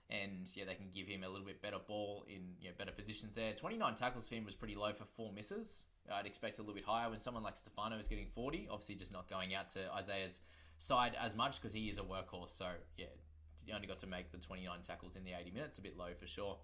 and 0.09 0.51
yeah, 0.55 0.65
they 0.65 0.73
can 0.73 0.87
give 0.93 1.07
him 1.07 1.23
a 1.23 1.29
little 1.29 1.45
bit 1.45 1.61
better 1.61 1.77
ball 1.87 2.25
in 2.27 2.41
you 2.59 2.69
know, 2.69 2.75
better 2.77 2.91
positions 2.91 3.35
there. 3.35 3.53
29 3.53 3.93
tackles 3.95 4.27
for 4.27 4.35
him 4.35 4.43
was 4.43 4.55
pretty 4.55 4.75
low 4.75 4.91
for 4.91 5.05
four 5.05 5.31
misses. 5.31 5.85
I'd 6.11 6.25
expect 6.25 6.57
a 6.57 6.61
little 6.61 6.73
bit 6.73 6.85
higher 6.85 7.07
when 7.09 7.19
someone 7.19 7.43
like 7.43 7.55
Stefano 7.55 7.95
is 7.97 8.07
getting 8.07 8.25
40. 8.25 8.67
Obviously, 8.71 8.95
just 8.95 9.13
not 9.13 9.29
going 9.29 9.53
out 9.53 9.67
to 9.69 9.91
Isaiah's 9.93 10.41
side 10.77 11.15
as 11.21 11.35
much 11.35 11.59
because 11.59 11.73
he 11.73 11.87
is 11.89 11.99
a 11.99 12.01
workhorse. 12.01 12.49
So 12.49 12.65
yeah, 12.97 13.05
he 13.63 13.71
only 13.71 13.85
got 13.85 13.97
to 13.97 14.07
make 14.07 14.31
the 14.31 14.39
29 14.39 14.81
tackles 14.81 15.15
in 15.15 15.23
the 15.23 15.33
80 15.39 15.51
minutes. 15.51 15.77
A 15.77 15.81
bit 15.81 15.95
low 15.95 16.09
for 16.19 16.25
sure 16.25 16.57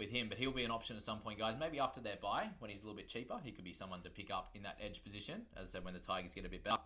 with 0.00 0.10
him, 0.10 0.28
but 0.28 0.38
he'll 0.38 0.50
be 0.50 0.64
an 0.64 0.72
option 0.72 0.96
at 0.96 1.02
some 1.02 1.18
point, 1.20 1.38
guys. 1.38 1.56
Maybe 1.58 1.78
after 1.78 2.00
their 2.00 2.16
buy, 2.20 2.48
when 2.58 2.70
he's 2.70 2.80
a 2.80 2.82
little 2.82 2.96
bit 2.96 3.06
cheaper, 3.06 3.38
he 3.44 3.52
could 3.52 3.64
be 3.64 3.72
someone 3.72 4.02
to 4.02 4.10
pick 4.10 4.32
up 4.32 4.50
in 4.54 4.62
that 4.62 4.78
edge 4.84 5.04
position. 5.04 5.42
As 5.56 5.68
I 5.68 5.78
said, 5.78 5.84
when 5.84 5.94
the 5.94 6.00
Tigers 6.00 6.34
get 6.34 6.44
a 6.44 6.48
bit 6.48 6.64
better. 6.64 6.78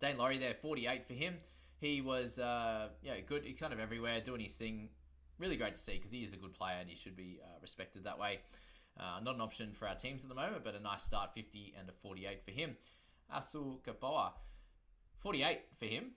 Daine 0.00 0.16
Laurie 0.16 0.38
there, 0.38 0.54
48 0.54 1.04
for 1.04 1.12
him. 1.12 1.34
He 1.78 2.00
was 2.00 2.38
uh, 2.38 2.88
yeah 3.02 3.20
good. 3.26 3.44
He's 3.44 3.60
kind 3.60 3.74
of 3.74 3.80
everywhere, 3.80 4.20
doing 4.20 4.40
his 4.40 4.56
thing 4.56 4.88
really 5.38 5.56
great 5.56 5.74
to 5.74 5.80
see 5.80 5.94
because 5.94 6.12
he 6.12 6.22
is 6.22 6.32
a 6.32 6.36
good 6.36 6.54
player 6.54 6.76
and 6.80 6.88
he 6.88 6.96
should 6.96 7.16
be 7.16 7.40
uh, 7.42 7.58
respected 7.60 8.04
that 8.04 8.18
way. 8.18 8.40
Uh, 8.98 9.20
not 9.22 9.34
an 9.34 9.40
option 9.42 9.72
for 9.72 9.86
our 9.86 9.94
teams 9.94 10.24
at 10.24 10.30
the 10.30 10.34
moment, 10.34 10.64
but 10.64 10.74
a 10.74 10.80
nice 10.80 11.02
start 11.02 11.34
50 11.34 11.74
and 11.78 11.88
a 11.88 11.92
48 11.92 12.42
for 12.44 12.50
him. 12.50 12.76
Asu 13.34 13.78
Kepaoa, 13.82 14.32
48 15.18 15.60
for 15.74 15.84
him. 15.84 16.12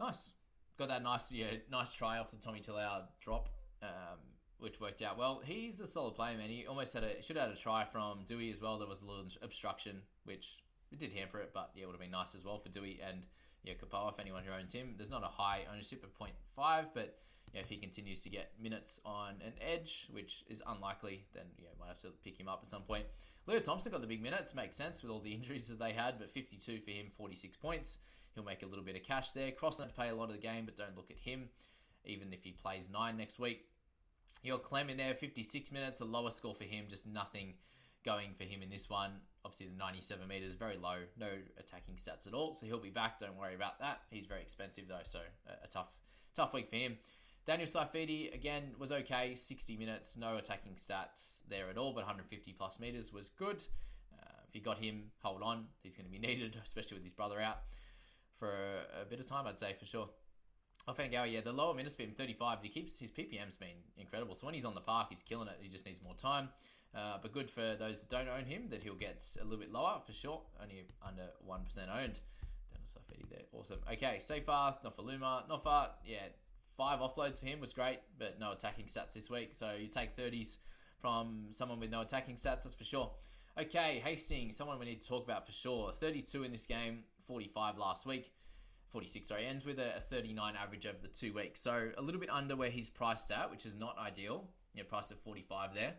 Nice. 0.00 0.32
Got 0.76 0.88
that 0.88 1.02
nice 1.02 1.32
yeah, 1.32 1.46
nice 1.70 1.92
try 1.92 2.18
off 2.18 2.30
the 2.30 2.36
Tommy 2.36 2.60
Talau 2.60 3.02
drop, 3.20 3.48
um, 3.82 4.18
which 4.58 4.80
worked 4.80 5.02
out 5.02 5.18
well. 5.18 5.40
He's 5.44 5.80
a 5.80 5.86
solid 5.86 6.14
player, 6.14 6.36
man. 6.36 6.48
He 6.48 6.66
almost 6.66 6.94
had 6.94 7.04
a 7.04 7.22
should 7.22 7.36
have 7.36 7.48
had 7.48 7.56
a 7.56 7.60
try 7.60 7.84
from 7.84 8.20
Dewey 8.26 8.50
as 8.50 8.60
well. 8.60 8.78
There 8.78 8.88
was 8.88 9.02
a 9.02 9.06
little 9.06 9.26
obstruction, 9.42 10.02
which 10.24 10.62
it 10.92 10.98
did 10.98 11.12
hamper 11.12 11.40
it, 11.40 11.50
but 11.52 11.70
yeah, 11.74 11.82
it 11.82 11.86
would 11.86 11.94
have 11.94 12.00
been 12.00 12.10
nice 12.10 12.34
as 12.34 12.44
well 12.44 12.58
for 12.58 12.68
Dewey 12.68 13.00
and 13.06 13.26
yeah, 13.64 13.74
Kepaoa, 13.74 14.12
if 14.12 14.20
anyone 14.20 14.42
who 14.44 14.52
owns 14.52 14.72
him. 14.72 14.94
There's 14.96 15.10
not 15.10 15.24
a 15.24 15.28
high 15.28 15.64
ownership 15.72 16.04
of 16.04 16.14
0.5, 16.14 16.90
but 16.94 17.18
know, 17.56 17.60
if 17.60 17.68
he 17.68 17.76
continues 17.76 18.22
to 18.22 18.30
get 18.30 18.52
minutes 18.62 19.00
on 19.04 19.34
an 19.44 19.52
edge, 19.60 20.08
which 20.10 20.44
is 20.48 20.62
unlikely, 20.66 21.24
then 21.34 21.44
yeah, 21.58 21.68
might 21.80 21.88
have 21.88 21.98
to 22.00 22.08
pick 22.22 22.38
him 22.38 22.48
up 22.48 22.60
at 22.62 22.68
some 22.68 22.82
point. 22.82 23.04
Leo 23.46 23.58
Thompson 23.58 23.92
got 23.92 24.00
the 24.00 24.06
big 24.06 24.22
minutes, 24.22 24.54
makes 24.54 24.76
sense 24.76 25.02
with 25.02 25.10
all 25.10 25.20
the 25.20 25.32
injuries 25.34 25.68
that 25.68 25.78
they 25.78 25.92
had, 25.92 26.18
but 26.18 26.28
52 26.28 26.80
for 26.80 26.90
him, 26.90 27.06
46 27.10 27.56
points. 27.56 27.98
He'll 28.34 28.44
make 28.44 28.62
a 28.62 28.66
little 28.66 28.84
bit 28.84 28.96
of 28.96 29.02
cash 29.02 29.32
there. 29.32 29.50
Cross 29.50 29.80
not 29.80 29.88
to 29.88 29.94
play 29.94 30.10
a 30.10 30.14
lot 30.14 30.28
of 30.28 30.32
the 30.32 30.40
game, 30.40 30.64
but 30.66 30.76
don't 30.76 30.94
look 30.96 31.10
at 31.10 31.16
him, 31.16 31.48
even 32.04 32.32
if 32.32 32.44
he 32.44 32.52
plays 32.52 32.90
nine 32.90 33.16
next 33.16 33.38
week. 33.38 33.66
You 34.42 34.52
got 34.52 34.62
Clem 34.62 34.88
in 34.90 34.96
there, 34.96 35.14
56 35.14 35.72
minutes, 35.72 36.00
a 36.00 36.04
lower 36.04 36.30
score 36.30 36.54
for 36.54 36.64
him, 36.64 36.86
just 36.88 37.08
nothing 37.08 37.54
going 38.04 38.32
for 38.32 38.44
him 38.44 38.62
in 38.62 38.70
this 38.70 38.88
one. 38.88 39.10
Obviously, 39.44 39.66
the 39.66 39.76
97 39.76 40.26
meters 40.26 40.54
very 40.54 40.76
low, 40.76 40.96
no 41.18 41.28
attacking 41.58 41.96
stats 41.96 42.26
at 42.26 42.34
all, 42.34 42.52
so 42.52 42.66
he'll 42.66 42.78
be 42.78 42.90
back. 42.90 43.18
Don't 43.18 43.36
worry 43.36 43.54
about 43.54 43.78
that. 43.80 44.02
He's 44.10 44.26
very 44.26 44.40
expensive 44.40 44.88
though, 44.88 45.00
so 45.02 45.20
a, 45.62 45.66
tough, 45.68 45.96
tough 46.34 46.54
week 46.54 46.70
for 46.70 46.76
him. 46.76 46.96
Daniel 47.44 47.68
Saifiti 47.68 48.34
again 48.34 48.72
was 48.78 48.90
okay, 48.90 49.34
60 49.34 49.76
minutes, 49.76 50.16
no 50.16 50.36
attacking 50.36 50.74
stats 50.74 51.42
there 51.48 51.68
at 51.68 51.78
all, 51.78 51.92
but 51.92 52.00
150 52.00 52.52
plus 52.54 52.80
meters 52.80 53.12
was 53.12 53.28
good. 53.28 53.62
Uh, 54.12 54.40
if 54.48 54.54
you 54.54 54.60
got 54.60 54.82
him, 54.82 55.04
hold 55.22 55.42
on. 55.42 55.66
He's 55.82 55.96
going 55.96 56.06
to 56.06 56.12
be 56.12 56.18
needed, 56.26 56.58
especially 56.62 56.96
with 56.96 57.04
his 57.04 57.12
brother 57.12 57.40
out 57.40 57.58
for 58.36 58.48
a, 58.48 59.02
a 59.02 59.04
bit 59.04 59.20
of 59.20 59.26
time, 59.26 59.46
I'd 59.46 59.58
say 59.58 59.72
for 59.72 59.86
sure. 59.86 60.08
Ofahengaue, 60.88 61.32
yeah, 61.32 61.40
the 61.40 61.52
lower 61.52 61.74
minutes 61.74 61.94
for 61.94 62.02
him, 62.02 62.12
35. 62.12 62.58
He 62.62 62.68
keeps 62.68 62.98
his 62.98 63.10
PPM's 63.10 63.56
been 63.56 63.68
incredible. 63.98 64.34
So 64.34 64.46
when 64.46 64.54
he's 64.54 64.64
on 64.64 64.74
the 64.74 64.80
park, 64.80 65.08
he's 65.10 65.22
killing 65.22 65.48
it. 65.48 65.58
He 65.60 65.68
just 65.68 65.84
needs 65.84 66.00
more 66.02 66.14
time. 66.14 66.48
Uh, 66.94 67.18
but 67.20 67.32
good 67.32 67.50
for 67.50 67.74
those 67.78 68.02
that 68.02 68.10
don't 68.10 68.28
own 68.28 68.44
him, 68.44 68.68
that 68.70 68.82
he'll 68.82 68.94
get 68.94 69.24
a 69.40 69.44
little 69.44 69.58
bit 69.58 69.72
lower 69.72 69.98
for 70.04 70.12
sure. 70.12 70.40
Only 70.62 70.84
under 71.06 71.24
1% 71.48 71.52
owned. 71.52 72.20
Daniel 72.70 72.86
Saifiti 72.86 73.28
there. 73.28 73.40
Awesome. 73.52 73.80
Okay, 73.92 74.16
Seyfarth, 74.18 74.82
Nofoaluma. 74.84 75.48
Nofart, 75.48 75.88
yeah, 76.04 76.18
Five 76.76 77.00
offloads 77.00 77.40
for 77.40 77.46
him 77.46 77.58
was 77.58 77.72
great, 77.72 78.00
but 78.18 78.38
no 78.38 78.52
attacking 78.52 78.84
stats 78.84 79.14
this 79.14 79.30
week. 79.30 79.50
So 79.52 79.72
you 79.78 79.86
take 79.86 80.14
30s 80.14 80.58
from 81.00 81.46
someone 81.50 81.80
with 81.80 81.90
no 81.90 82.02
attacking 82.02 82.34
stats, 82.34 82.64
that's 82.64 82.74
for 82.74 82.84
sure. 82.84 83.10
Okay, 83.58 84.02
Hastings, 84.04 84.56
someone 84.56 84.78
we 84.78 84.84
need 84.84 85.00
to 85.00 85.08
talk 85.08 85.24
about 85.24 85.46
for 85.46 85.52
sure. 85.52 85.90
32 85.90 86.44
in 86.44 86.52
this 86.52 86.66
game, 86.66 87.04
45 87.26 87.78
last 87.78 88.06
week. 88.06 88.30
46, 88.88 89.28
sorry, 89.28 89.46
ends 89.46 89.64
with 89.64 89.78
a, 89.78 90.00
39 90.00 90.54
average 90.56 90.86
over 90.86 90.98
the 91.00 91.08
two 91.08 91.32
weeks. 91.32 91.60
So 91.60 91.90
a 91.98 92.02
little 92.02 92.20
bit 92.20 92.30
under 92.30 92.56
where 92.56 92.70
he's 92.70 92.88
priced 92.88 93.30
at, 93.30 93.50
which 93.50 93.66
is 93.66 93.76
not 93.76 93.96
ideal. 93.98 94.48
Yeah, 94.74 94.84
priced 94.88 95.12
at 95.12 95.18
45 95.18 95.74
there. 95.74 95.94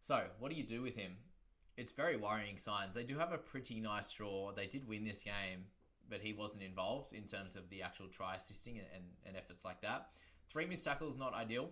So 0.00 0.22
what 0.38 0.50
do 0.50 0.56
you 0.56 0.64
do 0.64 0.82
with 0.82 0.96
him? 0.96 1.12
It's 1.76 1.92
very 1.92 2.16
worrying 2.16 2.58
signs. 2.58 2.94
They 2.94 3.04
do 3.04 3.16
have 3.18 3.32
a 3.32 3.38
pretty 3.38 3.80
nice 3.80 4.12
draw. 4.12 4.52
They 4.52 4.66
did 4.66 4.86
win 4.86 5.04
this 5.04 5.22
game, 5.22 5.64
but 6.08 6.20
he 6.20 6.32
wasn't 6.32 6.64
involved 6.64 7.12
in 7.12 7.24
terms 7.24 7.56
of 7.56 7.68
the 7.70 7.82
actual 7.82 8.08
try 8.08 8.34
assisting 8.34 8.78
and, 8.78 8.86
and, 8.94 9.04
and 9.26 9.36
efforts 9.36 9.64
like 9.64 9.80
that. 9.80 10.08
Three 10.48 10.66
missed 10.66 10.84
tackles, 10.84 11.16
not 11.16 11.34
ideal. 11.34 11.70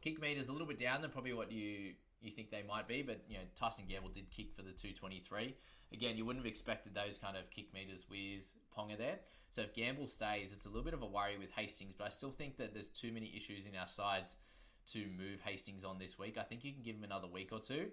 Kick 0.00 0.20
meters 0.20 0.48
a 0.48 0.52
little 0.52 0.66
bit 0.66 0.78
down 0.78 1.02
than 1.02 1.10
probably 1.10 1.32
what 1.32 1.50
you 1.50 1.94
you 2.20 2.30
think 2.32 2.50
they 2.50 2.64
might 2.68 2.88
be, 2.88 3.02
but 3.02 3.22
you 3.28 3.36
know 3.36 3.44
Tyson 3.54 3.84
Gamble 3.88 4.08
did 4.08 4.30
kick 4.30 4.52
for 4.52 4.62
the 4.62 4.72
223. 4.72 5.54
Again, 5.92 6.16
you 6.16 6.24
wouldn't 6.24 6.44
have 6.44 6.50
expected 6.50 6.94
those 6.94 7.18
kind 7.18 7.36
of 7.36 7.48
kick 7.50 7.72
meters 7.72 8.06
with 8.10 8.56
Ponga 8.78 8.96
there. 8.96 9.18
So 9.50 9.62
if 9.62 9.74
Gamble 9.74 10.06
stays, 10.06 10.52
it's 10.52 10.66
a 10.66 10.68
little 10.68 10.84
bit 10.84 10.94
of 10.94 11.02
a 11.02 11.06
worry 11.06 11.38
with 11.38 11.50
Hastings, 11.52 11.94
but 11.96 12.04
I 12.04 12.10
still 12.10 12.30
think 12.30 12.56
that 12.58 12.72
there's 12.72 12.88
too 12.88 13.12
many 13.12 13.32
issues 13.34 13.66
in 13.66 13.74
our 13.74 13.88
sides 13.88 14.36
to 14.92 15.06
move 15.18 15.40
Hastings 15.40 15.84
on 15.84 15.98
this 15.98 16.18
week. 16.18 16.38
I 16.38 16.42
think 16.42 16.64
you 16.64 16.72
can 16.72 16.82
give 16.82 16.96
him 16.96 17.04
another 17.04 17.26
week 17.26 17.50
or 17.52 17.58
two. 17.58 17.88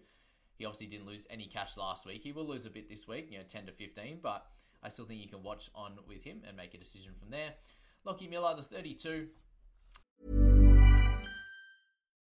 He 0.57 0.65
obviously 0.65 0.87
didn't 0.87 1.07
lose 1.07 1.27
any 1.29 1.47
cash 1.47 1.77
last 1.77 2.05
week. 2.05 2.23
He 2.23 2.31
will 2.31 2.45
lose 2.45 2.65
a 2.65 2.69
bit 2.69 2.87
this 2.87 3.07
week, 3.07 3.31
you 3.31 3.37
know, 3.37 3.43
10 3.45 3.65
to 3.65 3.71
15, 3.71 4.19
but 4.21 4.45
I 4.83 4.89
still 4.89 5.05
think 5.05 5.21
you 5.21 5.27
can 5.27 5.43
watch 5.43 5.69
on 5.75 5.97
with 6.07 6.23
him 6.23 6.41
and 6.47 6.55
make 6.55 6.73
a 6.73 6.77
decision 6.77 7.13
from 7.19 7.29
there. 7.29 7.53
Lockie 8.05 8.27
Miller, 8.27 8.55
the 8.55 8.61
32. 8.61 9.27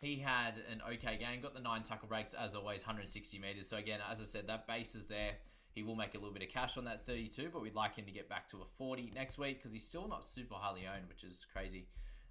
he 0.00 0.16
had 0.16 0.54
an 0.70 0.80
okay 0.92 1.18
game, 1.18 1.40
got 1.40 1.54
the 1.54 1.60
nine 1.60 1.82
tackle 1.82 2.08
breaks 2.08 2.34
as 2.34 2.54
always, 2.54 2.82
160 2.82 3.38
meters. 3.38 3.68
So 3.68 3.76
again, 3.76 4.00
as 4.10 4.20
I 4.20 4.24
said, 4.24 4.46
that 4.48 4.66
base 4.66 4.94
is 4.94 5.06
there. 5.06 5.32
He 5.72 5.82
will 5.82 5.94
make 5.94 6.14
a 6.14 6.18
little 6.18 6.32
bit 6.32 6.42
of 6.42 6.48
cash 6.48 6.76
on 6.76 6.84
that 6.86 7.02
32, 7.02 7.50
but 7.52 7.62
we'd 7.62 7.74
like 7.74 7.96
him 7.96 8.04
to 8.06 8.10
get 8.10 8.28
back 8.28 8.48
to 8.48 8.56
a 8.56 8.64
40 8.64 9.12
next 9.14 9.38
week 9.38 9.58
because 9.58 9.72
he's 9.72 9.84
still 9.84 10.08
not 10.08 10.24
super 10.24 10.54
highly 10.54 10.82
owned, 10.86 11.08
which 11.08 11.22
is 11.22 11.46
crazy. 11.52 11.86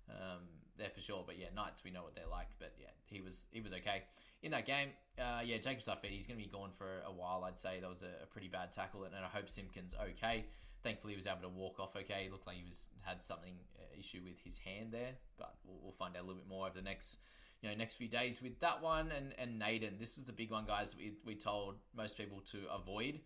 Um, 0.09 0.41
there 0.79 0.89
for 0.89 1.01
sure, 1.01 1.23
but 1.25 1.37
yeah, 1.37 1.47
Knights 1.55 1.83
we 1.83 1.91
know 1.91 2.01
what 2.01 2.15
they're 2.15 2.31
like. 2.31 2.47
But 2.57 2.73
yeah, 2.79 2.87
he 3.05 3.21
was 3.21 3.45
he 3.51 3.61
was 3.61 3.73
okay 3.73 4.03
in 4.41 4.51
that 4.51 4.65
game. 4.65 4.89
Uh, 5.19 5.41
yeah, 5.43 5.57
Jacob 5.57 5.81
Saifiti, 5.81 6.11
he's 6.11 6.25
going 6.25 6.39
to 6.39 6.43
be 6.43 6.49
gone 6.49 6.71
for 6.71 6.87
a 7.05 7.11
while. 7.11 7.43
I'd 7.43 7.59
say 7.59 7.79
that 7.79 7.89
was 7.89 8.01
a, 8.01 8.23
a 8.23 8.25
pretty 8.25 8.47
bad 8.47 8.71
tackle, 8.71 9.03
and, 9.03 9.13
and, 9.13 9.23
I 9.23 9.27
hope 9.27 9.49
Simpkins 9.49 9.93
okay. 10.11 10.45
Thankfully, 10.81 11.13
he 11.13 11.17
was 11.17 11.27
able 11.27 11.41
to 11.41 11.49
walk 11.49 11.79
off 11.79 11.95
okay. 11.97 12.23
He 12.23 12.29
looked 12.29 12.47
like 12.47 12.55
he 12.55 12.63
was 12.63 12.87
had 13.01 13.21
something 13.21 13.53
uh, 13.77 13.99
issue 13.99 14.21
with 14.23 14.41
his 14.43 14.57
hand 14.57 14.91
there, 14.91 15.11
but 15.37 15.55
we'll, 15.65 15.79
we'll 15.83 15.91
find 15.91 16.15
out 16.15 16.23
a 16.23 16.25
little 16.25 16.41
bit 16.41 16.47
more 16.47 16.65
over 16.65 16.75
the 16.75 16.81
next 16.81 17.19
you 17.61 17.69
know 17.69 17.75
next 17.75 17.95
few 17.95 18.07
days 18.07 18.41
with 18.41 18.59
that 18.59 18.81
one 18.81 19.11
and 19.15 19.33
and 19.37 19.59
Naden. 19.59 19.95
This 19.99 20.15
was 20.15 20.25
the 20.25 20.33
big 20.33 20.51
one, 20.51 20.65
guys. 20.65 20.95
We 20.97 21.13
we 21.25 21.35
told 21.35 21.75
most 21.95 22.17
people 22.17 22.39
to 22.51 22.59
avoid 22.73 23.19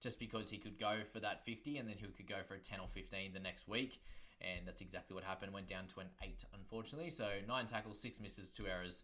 just 0.00 0.20
because 0.20 0.50
he 0.50 0.58
could 0.58 0.78
go 0.78 0.98
for 1.04 1.20
that 1.20 1.44
50 1.44 1.78
and 1.78 1.88
then 1.88 1.96
he 1.96 2.06
could 2.06 2.28
go 2.28 2.42
for 2.46 2.54
a 2.54 2.58
10 2.58 2.78
or 2.78 2.86
15 2.86 3.32
the 3.32 3.40
next 3.40 3.66
week. 3.68 4.00
And 4.40 4.66
that's 4.66 4.80
exactly 4.80 5.14
what 5.14 5.24
happened. 5.24 5.52
Went 5.52 5.66
down 5.66 5.86
to 5.88 6.00
an 6.00 6.06
8, 6.22 6.44
unfortunately. 6.54 7.10
So 7.10 7.28
9 7.48 7.66
tackles, 7.66 8.00
6 8.00 8.20
misses, 8.20 8.52
2 8.52 8.68
errors, 8.68 9.02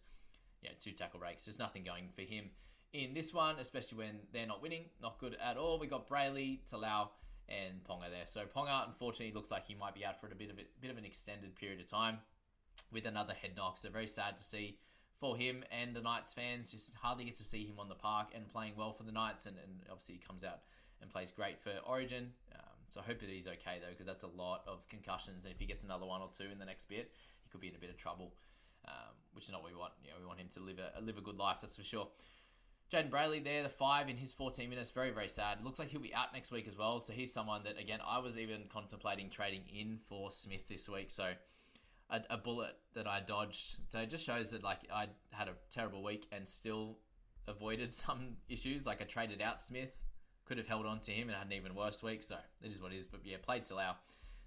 yeah, 0.61 0.69
2 0.79 0.91
tackle 0.91 1.19
breaks. 1.19 1.45
There's 1.45 1.59
nothing 1.59 1.83
going 1.83 2.07
for 2.15 2.21
him 2.21 2.45
in 2.93 3.13
this 3.13 3.33
one, 3.33 3.55
especially 3.59 3.97
when 3.97 4.19
they're 4.31 4.47
not 4.47 4.61
winning. 4.61 4.85
Not 5.01 5.19
good 5.19 5.35
at 5.43 5.57
all. 5.57 5.77
We 5.79 5.87
got 5.87 6.07
Brailey, 6.07 6.59
Talau, 6.65 7.09
and 7.49 7.83
Ponga 7.83 8.09
there. 8.09 8.25
So 8.25 8.45
Ponga, 8.45 8.87
unfortunately, 8.87 9.33
looks 9.33 9.51
like 9.51 9.67
he 9.67 9.75
might 9.75 9.93
be 9.93 10.05
out 10.05 10.19
for 10.19 10.27
a 10.27 10.35
bit 10.35 10.49
of 10.49 10.57
a 10.57 10.63
bit 10.79 10.91
of 10.91 10.97
an 10.97 11.03
extended 11.03 11.55
period 11.55 11.81
of 11.81 11.87
time 11.87 12.19
with 12.91 13.05
another 13.05 13.33
head 13.33 13.51
knock. 13.55 13.77
So 13.77 13.89
very 13.89 14.07
sad 14.07 14.37
to 14.37 14.43
see 14.43 14.77
for 15.19 15.35
him 15.35 15.63
and 15.71 15.95
the 15.95 16.01
Knights 16.01 16.33
fans. 16.33 16.71
Just 16.71 16.95
hardly 16.95 17.25
get 17.25 17.35
to 17.35 17.43
see 17.43 17.65
him 17.65 17.79
on 17.79 17.89
the 17.89 17.95
park 17.95 18.29
and 18.35 18.47
playing 18.47 18.73
well 18.75 18.91
for 18.91 19.03
the 19.03 19.11
Knights. 19.11 19.45
And, 19.45 19.57
and 19.57 19.81
obviously 19.89 20.15
he 20.15 20.21
comes 20.21 20.43
out 20.43 20.59
and 21.01 21.09
plays 21.09 21.31
great 21.31 21.59
for 21.59 21.71
Origin. 21.85 22.31
Um, 22.53 22.61
so 22.89 22.99
I 23.01 23.03
hope 23.03 23.19
that 23.19 23.29
he's 23.29 23.47
okay 23.47 23.79
though, 23.81 23.89
because 23.89 24.05
that's 24.05 24.23
a 24.23 24.27
lot 24.27 24.63
of 24.67 24.87
concussions. 24.89 25.45
And 25.45 25.53
if 25.53 25.59
he 25.59 25.65
gets 25.65 25.83
another 25.83 26.05
one 26.05 26.21
or 26.21 26.29
two 26.31 26.51
in 26.51 26.59
the 26.59 26.65
next 26.65 26.85
bit, 26.85 27.11
he 27.43 27.49
could 27.49 27.61
be 27.61 27.67
in 27.67 27.75
a 27.75 27.79
bit 27.79 27.89
of 27.89 27.97
trouble, 27.97 28.33
um, 28.87 29.13
which 29.33 29.45
is 29.45 29.51
not 29.51 29.63
what 29.63 29.71
we 29.71 29.77
want. 29.77 29.93
You 30.03 30.11
know, 30.11 30.17
we 30.19 30.25
want 30.25 30.39
him 30.39 30.47
to 30.49 30.59
live 30.59 30.79
a, 30.79 31.01
live 31.01 31.17
a 31.17 31.21
good 31.21 31.37
life. 31.37 31.59
That's 31.61 31.75
for 31.77 31.83
sure. 31.83 32.07
Jayden 32.93 33.09
Brailey 33.09 33.43
there, 33.43 33.63
the 33.63 33.69
five 33.69 34.09
in 34.09 34.15
his 34.15 34.31
14 34.33 34.69
minutes, 34.69 34.91
very, 34.91 35.09
very 35.09 35.27
sad. 35.27 35.63
Looks 35.63 35.79
like 35.79 35.87
he'll 35.87 36.01
be 36.01 36.13
out 36.13 36.33
next 36.33 36.51
week 36.51 36.67
as 36.67 36.77
well. 36.77 36.99
So 36.99 37.13
he's 37.13 37.33
someone 37.33 37.63
that, 37.63 37.79
again, 37.79 37.99
I 38.05 38.19
was 38.19 38.37
even 38.37 38.61
contemplating 38.69 39.29
trading 39.29 39.63
in 39.75 39.97
for 40.07 40.29
Smith 40.29 40.67
this 40.67 40.87
week. 40.87 41.09
So 41.09 41.31
a, 42.09 42.21
a 42.29 42.37
bullet 42.37 42.75
that 42.93 43.07
I 43.07 43.21
dodged. 43.21 43.79
So 43.87 43.99
it 43.99 44.09
just 44.09 44.25
shows 44.25 44.51
that, 44.51 44.63
like, 44.63 44.81
I 44.93 45.07
had 45.31 45.47
a 45.47 45.53
terrible 45.69 46.03
week 46.03 46.27
and 46.31 46.47
still 46.47 46.97
avoided 47.47 47.91
some 48.03 48.37
issues. 48.49 48.85
Like, 48.85 49.01
I 49.01 49.05
traded 49.05 49.41
out 49.41 49.61
Smith 49.61 50.05
could 50.45 50.57
have 50.57 50.67
held 50.67 50.85
on 50.85 50.99
to 50.99 51.11
him 51.11 51.27
and 51.27 51.37
had 51.37 51.47
an 51.47 51.53
even 51.53 51.75
worse 51.75 52.01
week. 52.03 52.23
So 52.23 52.35
it 52.61 52.67
is 52.67 52.81
what 52.81 52.93
it 52.93 52.95
is. 52.95 53.07
But 53.07 53.21
yeah, 53.25 53.37
played 53.41 53.63
Talau. 53.63 53.95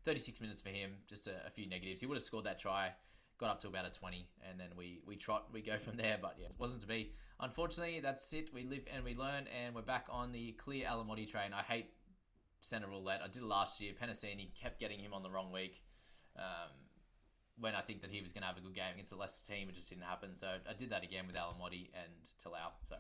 36 0.04 0.40
minutes 0.40 0.62
for 0.62 0.70
him, 0.70 0.92
just 1.06 1.26
a, 1.26 1.32
a, 1.46 1.50
few 1.50 1.68
negatives. 1.68 2.00
He 2.00 2.06
would 2.06 2.14
have 2.14 2.22
scored 2.22 2.44
that 2.44 2.58
try, 2.58 2.92
got 3.36 3.50
up 3.50 3.60
to 3.60 3.68
about 3.68 3.84
a 3.84 3.90
20, 3.90 4.28
and 4.48 4.58
then 4.58 4.68
we 4.76 5.00
we 5.06 5.16
trot, 5.16 5.46
we 5.52 5.60
go 5.60 5.76
from 5.86 5.96
there. 5.96 6.18
But 6.22 6.36
yeah, 6.38 6.46
it 6.46 6.54
wasn't 6.58 6.82
to 6.82 6.88
be. 6.88 7.12
Unfortunately, 7.40 8.00
that's 8.00 8.32
it. 8.32 8.50
We 8.54 8.64
live 8.64 8.84
and 8.94 9.04
we 9.04 9.14
learn, 9.14 9.46
and 9.48 9.74
we're 9.74 9.82
back 9.82 10.06
on 10.08 10.32
the 10.32 10.52
clear 10.52 10.86
Alamoti 10.86 11.28
train. 11.30 11.52
I 11.52 11.62
hate 11.62 11.90
centre 12.60 12.88
roulette. 12.88 13.20
I 13.22 13.26
did 13.26 13.42
it 13.42 13.46
last 13.46 13.80
year. 13.80 13.92
Penasini 14.00 14.54
kept 14.58 14.80
getting 14.80 15.00
him 15.00 15.12
on 15.12 15.22
the 15.22 15.30
wrong 15.30 15.52
week. 15.52 15.82
Um, 16.36 16.70
when 17.60 17.74
I 17.74 17.80
think 17.80 18.02
that 18.02 18.10
he 18.10 18.20
was 18.20 18.32
going 18.32 18.42
to 18.42 18.48
have 18.48 18.56
a 18.56 18.60
good 18.60 18.74
game 18.74 18.92
against 18.94 19.10
the 19.10 19.16
Leicester 19.16 19.52
team, 19.52 19.68
it 19.68 19.74
just 19.74 19.88
didn't 19.88 20.04
happen. 20.04 20.34
So 20.34 20.46
I 20.68 20.72
did 20.74 20.90
that 20.90 21.02
again 21.02 21.26
with 21.26 21.36
Alamoti 21.36 21.90
and 21.94 22.12
Talau. 22.42 22.70
So 22.84 22.96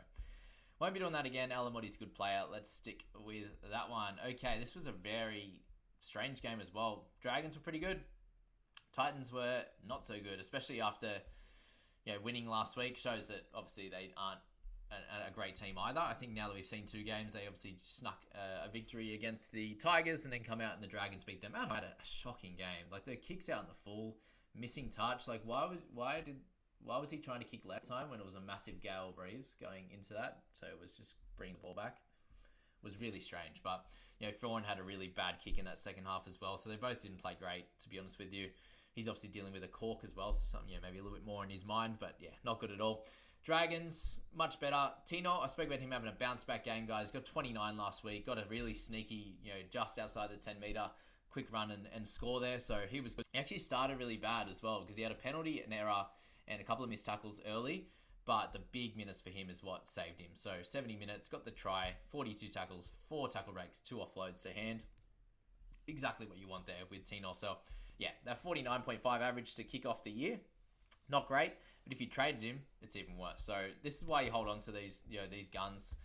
won't 0.80 0.94
be 0.94 1.00
doing 1.00 1.12
that 1.12 1.26
again. 1.26 1.50
Alamoti's 1.50 1.96
a 1.96 1.98
good 1.98 2.14
player. 2.14 2.42
Let's 2.50 2.70
stick 2.70 3.04
with 3.24 3.46
that 3.70 3.90
one. 3.90 4.14
Okay, 4.30 4.56
this 4.60 4.74
was 4.74 4.86
a 4.86 4.92
very 4.92 5.60
strange 5.98 6.40
game 6.42 6.60
as 6.60 6.72
well. 6.72 7.08
Dragons 7.20 7.56
were 7.56 7.62
pretty 7.62 7.80
good. 7.80 8.00
Titans 8.92 9.32
were 9.32 9.62
not 9.86 10.04
so 10.04 10.14
good, 10.14 10.40
especially 10.40 10.80
after 10.80 11.08
you 12.04 12.12
know, 12.12 12.18
winning 12.22 12.48
last 12.48 12.76
week. 12.76 12.96
Shows 12.96 13.28
that 13.28 13.46
obviously 13.54 13.88
they 13.88 14.12
aren't 14.16 14.40
a, 14.90 15.28
a 15.28 15.30
great 15.32 15.54
team 15.54 15.76
either. 15.78 16.00
I 16.00 16.14
think 16.14 16.32
now 16.32 16.46
that 16.46 16.54
we've 16.54 16.64
seen 16.64 16.86
two 16.86 17.02
games, 17.02 17.34
they 17.34 17.46
obviously 17.46 17.74
snuck 17.76 18.22
a, 18.34 18.66
a 18.66 18.70
victory 18.70 19.14
against 19.14 19.52
the 19.52 19.74
Tigers 19.74 20.24
and 20.24 20.32
then 20.32 20.42
come 20.42 20.60
out 20.60 20.74
and 20.74 20.82
the 20.82 20.88
Dragons 20.88 21.24
beat 21.24 21.40
them. 21.40 21.52
Out 21.56 21.70
had 21.70 21.84
a 21.84 21.94
shocking 22.02 22.54
game. 22.56 22.86
Like 22.90 23.04
the 23.04 23.16
kicks 23.16 23.48
out 23.48 23.62
in 23.62 23.68
the 23.68 23.74
full, 23.74 24.16
missing 24.58 24.90
touch. 24.90 25.28
Like 25.28 25.42
why 25.44 25.66
would 25.66 25.82
why 25.92 26.20
did 26.24 26.36
why 26.82 26.98
was 26.98 27.10
he 27.10 27.18
trying 27.18 27.40
to 27.40 27.46
kick 27.46 27.60
left 27.64 27.88
time 27.88 28.10
when 28.10 28.20
it 28.20 28.24
was 28.24 28.34
a 28.34 28.40
massive 28.40 28.80
gale 28.80 29.12
breeze 29.14 29.56
going 29.60 29.84
into 29.92 30.14
that? 30.14 30.38
So 30.54 30.66
it 30.66 30.78
was 30.80 30.96
just 30.96 31.16
bringing 31.36 31.56
the 31.56 31.60
ball 31.60 31.74
back. 31.74 31.98
It 32.80 32.84
was 32.84 33.00
really 33.00 33.20
strange. 33.20 33.62
But, 33.62 33.84
you 34.20 34.26
know, 34.26 34.32
Thorn 34.32 34.62
had 34.62 34.78
a 34.78 34.82
really 34.82 35.08
bad 35.08 35.36
kick 35.42 35.58
in 35.58 35.64
that 35.64 35.78
second 35.78 36.04
half 36.04 36.26
as 36.26 36.38
well. 36.40 36.56
So 36.56 36.70
they 36.70 36.76
both 36.76 37.00
didn't 37.00 37.18
play 37.18 37.36
great, 37.38 37.66
to 37.80 37.88
be 37.88 37.98
honest 37.98 38.18
with 38.18 38.32
you. 38.32 38.48
He's 38.92 39.08
obviously 39.08 39.30
dealing 39.30 39.52
with 39.52 39.64
a 39.64 39.68
cork 39.68 40.00
as 40.04 40.14
well. 40.14 40.32
So 40.32 40.44
something, 40.44 40.70
yeah, 40.72 40.78
maybe 40.82 40.98
a 40.98 41.02
little 41.02 41.16
bit 41.16 41.26
more 41.26 41.44
in 41.44 41.50
his 41.50 41.64
mind. 41.64 41.96
But 41.98 42.16
yeah, 42.20 42.30
not 42.44 42.58
good 42.58 42.70
at 42.70 42.80
all. 42.80 43.04
Dragons, 43.44 44.20
much 44.34 44.60
better. 44.60 44.90
Tino, 45.06 45.38
I 45.40 45.46
spoke 45.46 45.68
about 45.68 45.78
him 45.80 45.90
having 45.90 46.08
a 46.08 46.12
bounce 46.12 46.44
back 46.44 46.64
game, 46.64 46.86
guys. 46.86 47.10
Got 47.10 47.24
29 47.24 47.76
last 47.76 48.04
week. 48.04 48.26
Got 48.26 48.38
a 48.38 48.44
really 48.48 48.74
sneaky, 48.74 49.36
you 49.42 49.50
know, 49.50 49.58
just 49.70 49.98
outside 49.98 50.30
the 50.30 50.36
10 50.36 50.60
meter 50.60 50.90
quick 51.30 51.52
run 51.52 51.70
and, 51.70 51.88
and 51.94 52.06
score 52.06 52.40
there. 52.40 52.58
So 52.58 52.78
he 52.88 53.00
was 53.00 53.16
he 53.32 53.38
actually 53.38 53.58
started 53.58 53.98
really 53.98 54.16
bad 54.16 54.48
as 54.48 54.62
well 54.62 54.80
because 54.80 54.96
he 54.96 55.02
had 55.02 55.12
a 55.12 55.16
penalty, 55.16 55.60
an 55.60 55.72
error, 55.72 56.06
and 56.46 56.60
a 56.60 56.64
couple 56.64 56.84
of 56.84 56.90
missed 56.90 57.06
tackles 57.06 57.40
early. 57.48 57.86
But 58.24 58.52
the 58.52 58.60
big 58.72 58.96
minutes 58.96 59.22
for 59.22 59.30
him 59.30 59.48
is 59.48 59.62
what 59.62 59.88
saved 59.88 60.20
him. 60.20 60.30
So 60.34 60.50
70 60.60 60.96
minutes, 60.96 61.30
got 61.30 61.44
the 61.44 61.50
try, 61.50 61.94
42 62.10 62.48
tackles, 62.48 62.92
four 63.08 63.26
tackle 63.26 63.54
breaks, 63.54 63.78
two 63.78 63.96
offloads 63.96 64.42
to 64.42 64.50
hand. 64.50 64.84
Exactly 65.86 66.26
what 66.26 66.36
you 66.36 66.46
want 66.46 66.66
there 66.66 66.76
with 66.90 67.04
Tino. 67.04 67.32
So 67.32 67.56
yeah, 67.96 68.10
that 68.26 68.42
49.5 68.44 69.20
average 69.20 69.54
to 69.54 69.64
kick 69.64 69.86
off 69.86 70.04
the 70.04 70.10
year, 70.10 70.38
not 71.08 71.26
great. 71.26 71.52
But 71.84 71.94
if 71.94 72.02
you 72.02 72.06
traded 72.06 72.42
him, 72.42 72.60
it's 72.82 72.96
even 72.96 73.16
worse. 73.16 73.40
So 73.40 73.54
this 73.82 73.96
is 73.96 74.04
why 74.04 74.22
you 74.22 74.30
hold 74.30 74.48
on 74.48 74.58
to 74.60 74.72
these, 74.72 75.04
you 75.08 75.18
know, 75.18 75.26
these 75.30 75.48
guns 75.48 75.96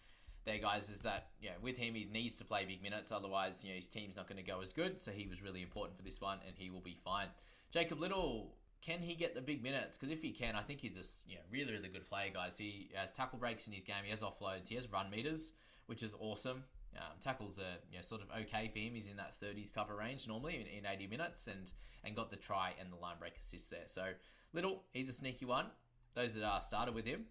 there, 0.46 0.58
guys, 0.58 0.90
is 0.90 1.00
that 1.00 1.28
yeah, 1.42 1.52
with 1.62 1.78
him 1.78 1.96
he 1.96 2.06
needs 2.12 2.36
to 2.36 2.46
play 2.46 2.66
big 2.66 2.82
minutes, 2.82 3.12
otherwise 3.12 3.64
you 3.64 3.70
know 3.70 3.76
his 3.76 3.88
team's 3.88 4.16
not 4.16 4.28
going 4.28 4.44
to 4.44 4.50
go 4.50 4.62
as 4.62 4.74
good. 4.74 5.00
So 5.00 5.12
he 5.12 5.28
was 5.28 5.42
really 5.42 5.62
important 5.62 5.98
for 5.98 6.04
this 6.04 6.20
one, 6.20 6.40
and 6.46 6.56
he 6.58 6.70
will 6.70 6.82
be 6.82 6.96
fine. 6.96 7.28
Jacob 7.72 8.00
Liddle, 8.00 8.54
can 8.82 9.00
he 9.00 9.16
get 9.16 9.34
the 9.34 9.42
big 9.42 9.64
minutes? 9.64 9.98
Because 9.98 10.12
if 10.12 10.22
he 10.22 10.32
can, 10.32 10.56
I 10.56 10.62
think 10.62 10.80
he's 10.80 10.98
a 10.98 11.30
you 11.30 11.36
know, 11.36 11.42
really, 11.52 11.72
really 11.72 11.90
good 11.90 12.08
player, 12.08 12.30
guys. 12.34 12.58
He 12.58 12.90
has 12.94 13.14
tackle 13.14 13.40
breaks 13.40 13.68
in 13.68 13.74
his 13.74 13.84
game. 13.84 14.04
He 14.04 14.10
has 14.10 14.22
offloads. 14.22 14.68
He 14.68 14.76
has 14.76 14.92
run 14.92 15.10
meters, 15.10 15.54
which 15.88 16.04
is 16.04 16.14
awesome. 16.20 16.64
Um, 16.98 17.14
tackles 17.20 17.60
are 17.60 17.80
you 17.90 17.98
know, 17.98 18.02
sort 18.02 18.22
of 18.22 18.28
okay 18.42 18.68
for 18.68 18.80
him. 18.80 18.94
He's 18.94 19.10
in 19.10 19.18
that 19.18 19.32
30s 19.32 19.74
cover 19.74 19.96
range 19.96 20.28
normally 20.28 20.56
in, 20.56 20.80
in 20.80 20.86
80 20.86 21.08
minutes 21.08 21.48
and 21.48 21.72
and 22.04 22.16
got 22.16 22.30
the 22.30 22.36
try 22.36 22.74
and 22.80 22.92
the 22.92 22.98
line 22.98 23.16
break 23.20 23.38
assists 23.38 23.70
there. 23.70 23.88
So 23.88 24.10
Liddle, 24.54 24.84
he's 24.94 25.10
a 25.10 25.14
sneaky 25.14 25.46
one. 25.46 25.66
Those 26.14 26.36
that 26.36 26.44
are 26.44 26.62
started 26.62 26.94
with 26.94 27.06
him 27.06 27.26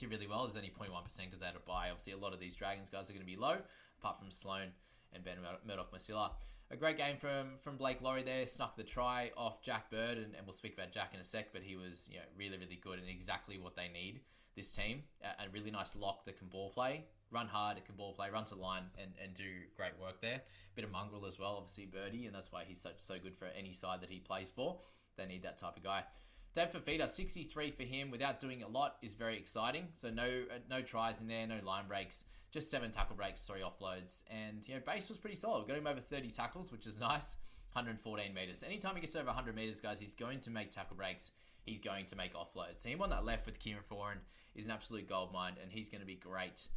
did 0.00 0.10
really 0.10 0.26
well. 0.26 0.44
There's 0.44 0.56
only 0.56 0.70
0.1% 0.70 1.18
because 1.24 1.40
they 1.40 1.46
had 1.46 1.56
a 1.56 1.60
buy. 1.60 1.90
Obviously, 1.90 2.12
a 2.12 2.18
lot 2.18 2.32
of 2.32 2.40
these 2.40 2.54
Dragons 2.54 2.90
guys 2.90 3.08
are 3.10 3.12
going 3.12 3.24
to 3.24 3.30
be 3.30 3.36
low, 3.36 3.56
apart 4.00 4.18
from 4.18 4.30
Sloan 4.30 4.68
and 5.12 5.24
Ben 5.24 5.36
Murdoch 5.66 5.92
Masila 5.92 6.30
a 6.70 6.76
great 6.76 6.96
game 6.96 7.16
from 7.16 7.58
from 7.58 7.76
Blake 7.76 8.00
Lawrie 8.00 8.22
there. 8.22 8.46
Snuck 8.46 8.76
the 8.76 8.84
try 8.84 9.30
off 9.36 9.62
Jack 9.62 9.90
Bird, 9.90 10.18
and, 10.18 10.34
and 10.36 10.46
we'll 10.46 10.52
speak 10.52 10.74
about 10.74 10.92
Jack 10.92 11.12
in 11.14 11.20
a 11.20 11.24
sec. 11.24 11.52
But 11.52 11.62
he 11.62 11.76
was 11.76 12.08
you 12.12 12.18
know 12.18 12.24
really 12.36 12.58
really 12.58 12.78
good 12.80 12.98
and 12.98 13.08
exactly 13.08 13.58
what 13.58 13.76
they 13.76 13.88
need 13.88 14.20
this 14.56 14.74
team. 14.74 15.02
A, 15.22 15.44
a 15.44 15.48
really 15.52 15.70
nice 15.70 15.96
lock 15.96 16.24
that 16.24 16.38
can 16.38 16.48
ball 16.48 16.70
play, 16.70 17.04
run 17.30 17.46
hard, 17.46 17.76
it 17.76 17.84
can 17.84 17.96
ball 17.96 18.12
play, 18.12 18.30
run 18.30 18.44
to 18.44 18.54
line, 18.54 18.84
and, 19.00 19.12
and 19.22 19.34
do 19.34 19.44
great 19.76 19.98
work 20.00 20.20
there. 20.20 20.40
Bit 20.74 20.84
of 20.84 20.92
mongrel 20.92 21.26
as 21.26 21.38
well, 21.38 21.54
obviously 21.56 21.86
Birdie, 21.86 22.26
and 22.26 22.34
that's 22.34 22.52
why 22.52 22.64
he's 22.66 22.80
such 22.80 22.98
so 22.98 23.16
good 23.20 23.34
for 23.34 23.46
any 23.56 23.72
side 23.72 24.00
that 24.00 24.10
he 24.10 24.20
plays 24.20 24.50
for. 24.50 24.78
They 25.16 25.26
need 25.26 25.42
that 25.42 25.58
type 25.58 25.76
of 25.76 25.82
guy. 25.82 26.04
Dave 26.52 26.72
Fifita, 26.72 27.08
63 27.08 27.70
for 27.70 27.84
him 27.84 28.10
without 28.10 28.40
doing 28.40 28.62
a 28.62 28.68
lot 28.68 28.96
is 29.02 29.14
very 29.14 29.36
exciting. 29.36 29.86
So 29.92 30.10
no 30.10 30.24
uh, 30.24 30.58
no 30.68 30.82
tries 30.82 31.20
in 31.20 31.28
there, 31.28 31.46
no 31.46 31.58
line 31.64 31.86
breaks, 31.86 32.24
just 32.50 32.70
seven 32.70 32.90
tackle 32.90 33.16
breaks, 33.16 33.46
three 33.46 33.60
offloads, 33.60 34.24
and 34.30 34.66
you 34.66 34.74
know 34.74 34.80
base 34.84 35.08
was 35.08 35.18
pretty 35.18 35.36
solid. 35.36 35.68
Got 35.68 35.78
him 35.78 35.86
over 35.86 36.00
30 36.00 36.28
tackles, 36.30 36.72
which 36.72 36.86
is 36.86 36.98
nice. 37.00 37.36
114 37.74 38.34
meters. 38.34 38.64
Anytime 38.64 38.96
he 38.96 39.00
gets 39.00 39.14
over 39.14 39.26
100 39.26 39.54
meters, 39.54 39.80
guys, 39.80 40.00
he's 40.00 40.14
going 40.14 40.40
to 40.40 40.50
make 40.50 40.70
tackle 40.70 40.96
breaks. 40.96 41.30
He's 41.62 41.78
going 41.78 42.04
to 42.06 42.16
make 42.16 42.34
offloads. 42.34 42.80
So 42.80 42.88
him 42.88 43.00
on 43.00 43.10
that 43.10 43.24
left 43.24 43.46
with 43.46 43.60
Kieran 43.60 43.84
Foran 43.88 44.16
is 44.56 44.66
an 44.66 44.72
absolute 44.72 45.08
gold 45.08 45.32
mine, 45.32 45.52
and 45.62 45.70
he's 45.70 45.88
going 45.88 46.00
to 46.00 46.06
be 46.06 46.16
great. 46.16 46.68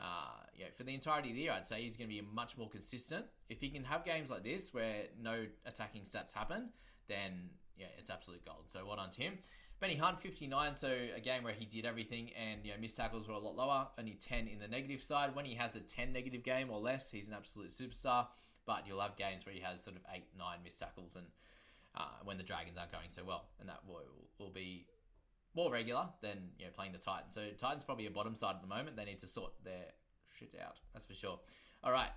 Uh, 0.00 0.44
yeah, 0.56 0.66
for 0.72 0.84
the 0.84 0.94
entirety 0.94 1.30
of 1.30 1.34
the 1.34 1.42
year, 1.42 1.52
I'd 1.52 1.66
say 1.66 1.82
he's 1.82 1.96
going 1.96 2.08
to 2.08 2.14
be 2.14 2.22
much 2.34 2.56
more 2.56 2.68
consistent. 2.68 3.26
If 3.50 3.60
he 3.60 3.68
can 3.68 3.84
have 3.84 4.04
games 4.04 4.30
like 4.30 4.42
this 4.42 4.72
where 4.72 5.04
no 5.20 5.44
attacking 5.66 6.02
stats 6.02 6.32
happen, 6.32 6.70
then 7.08 7.50
yeah, 7.78 7.86
it's 7.98 8.10
absolute 8.10 8.44
gold. 8.44 8.64
So 8.66 8.84
well 8.86 8.96
done 8.96 9.10
to 9.10 9.22
him. 9.22 9.38
Benny 9.80 9.94
Hunt, 9.94 10.18
59, 10.18 10.74
so 10.74 10.92
a 11.14 11.20
game 11.20 11.44
where 11.44 11.52
he 11.52 11.64
did 11.64 11.86
everything 11.86 12.30
and 12.34 12.64
you 12.64 12.72
know, 12.72 12.78
missed 12.80 12.96
tackles 12.96 13.28
were 13.28 13.34
a 13.34 13.38
lot 13.38 13.54
lower, 13.56 13.86
only 13.96 14.14
10 14.14 14.48
in 14.48 14.58
the 14.58 14.66
negative 14.66 15.00
side. 15.00 15.36
When 15.36 15.44
he 15.44 15.54
has 15.54 15.76
a 15.76 15.80
10 15.80 16.12
negative 16.12 16.42
game 16.42 16.68
or 16.68 16.80
less, 16.80 17.12
he's 17.12 17.28
an 17.28 17.34
absolute 17.34 17.70
superstar. 17.70 18.26
But 18.66 18.86
you'll 18.86 19.00
have 19.00 19.14
games 19.16 19.46
where 19.46 19.54
he 19.54 19.60
has 19.60 19.82
sort 19.82 19.96
of 19.96 20.02
8, 20.12 20.24
9 20.36 20.46
missed 20.64 20.80
tackles 20.80 21.14
and 21.14 21.26
uh, 21.96 22.02
when 22.24 22.36
the 22.36 22.42
Dragons 22.42 22.76
aren't 22.76 22.90
going 22.90 23.08
so 23.08 23.22
well. 23.24 23.44
And 23.60 23.68
that 23.68 23.78
will, 23.86 24.02
will 24.38 24.50
be 24.50 24.86
more 25.54 25.70
regular 25.72 26.08
than 26.22 26.38
you 26.58 26.66
know 26.66 26.70
playing 26.72 26.92
the 26.92 26.98
Titans. 26.98 27.34
So 27.34 27.42
Titans 27.56 27.84
probably 27.84 28.06
a 28.06 28.10
bottom 28.10 28.34
side 28.34 28.56
at 28.56 28.60
the 28.60 28.68
moment. 28.68 28.96
They 28.96 29.04
need 29.04 29.18
to 29.20 29.26
sort 29.26 29.52
their 29.64 29.86
shit 30.36 30.54
out. 30.64 30.80
That's 30.92 31.06
for 31.06 31.14
sure. 31.14 31.38
All 31.84 31.92
right. 31.92 32.10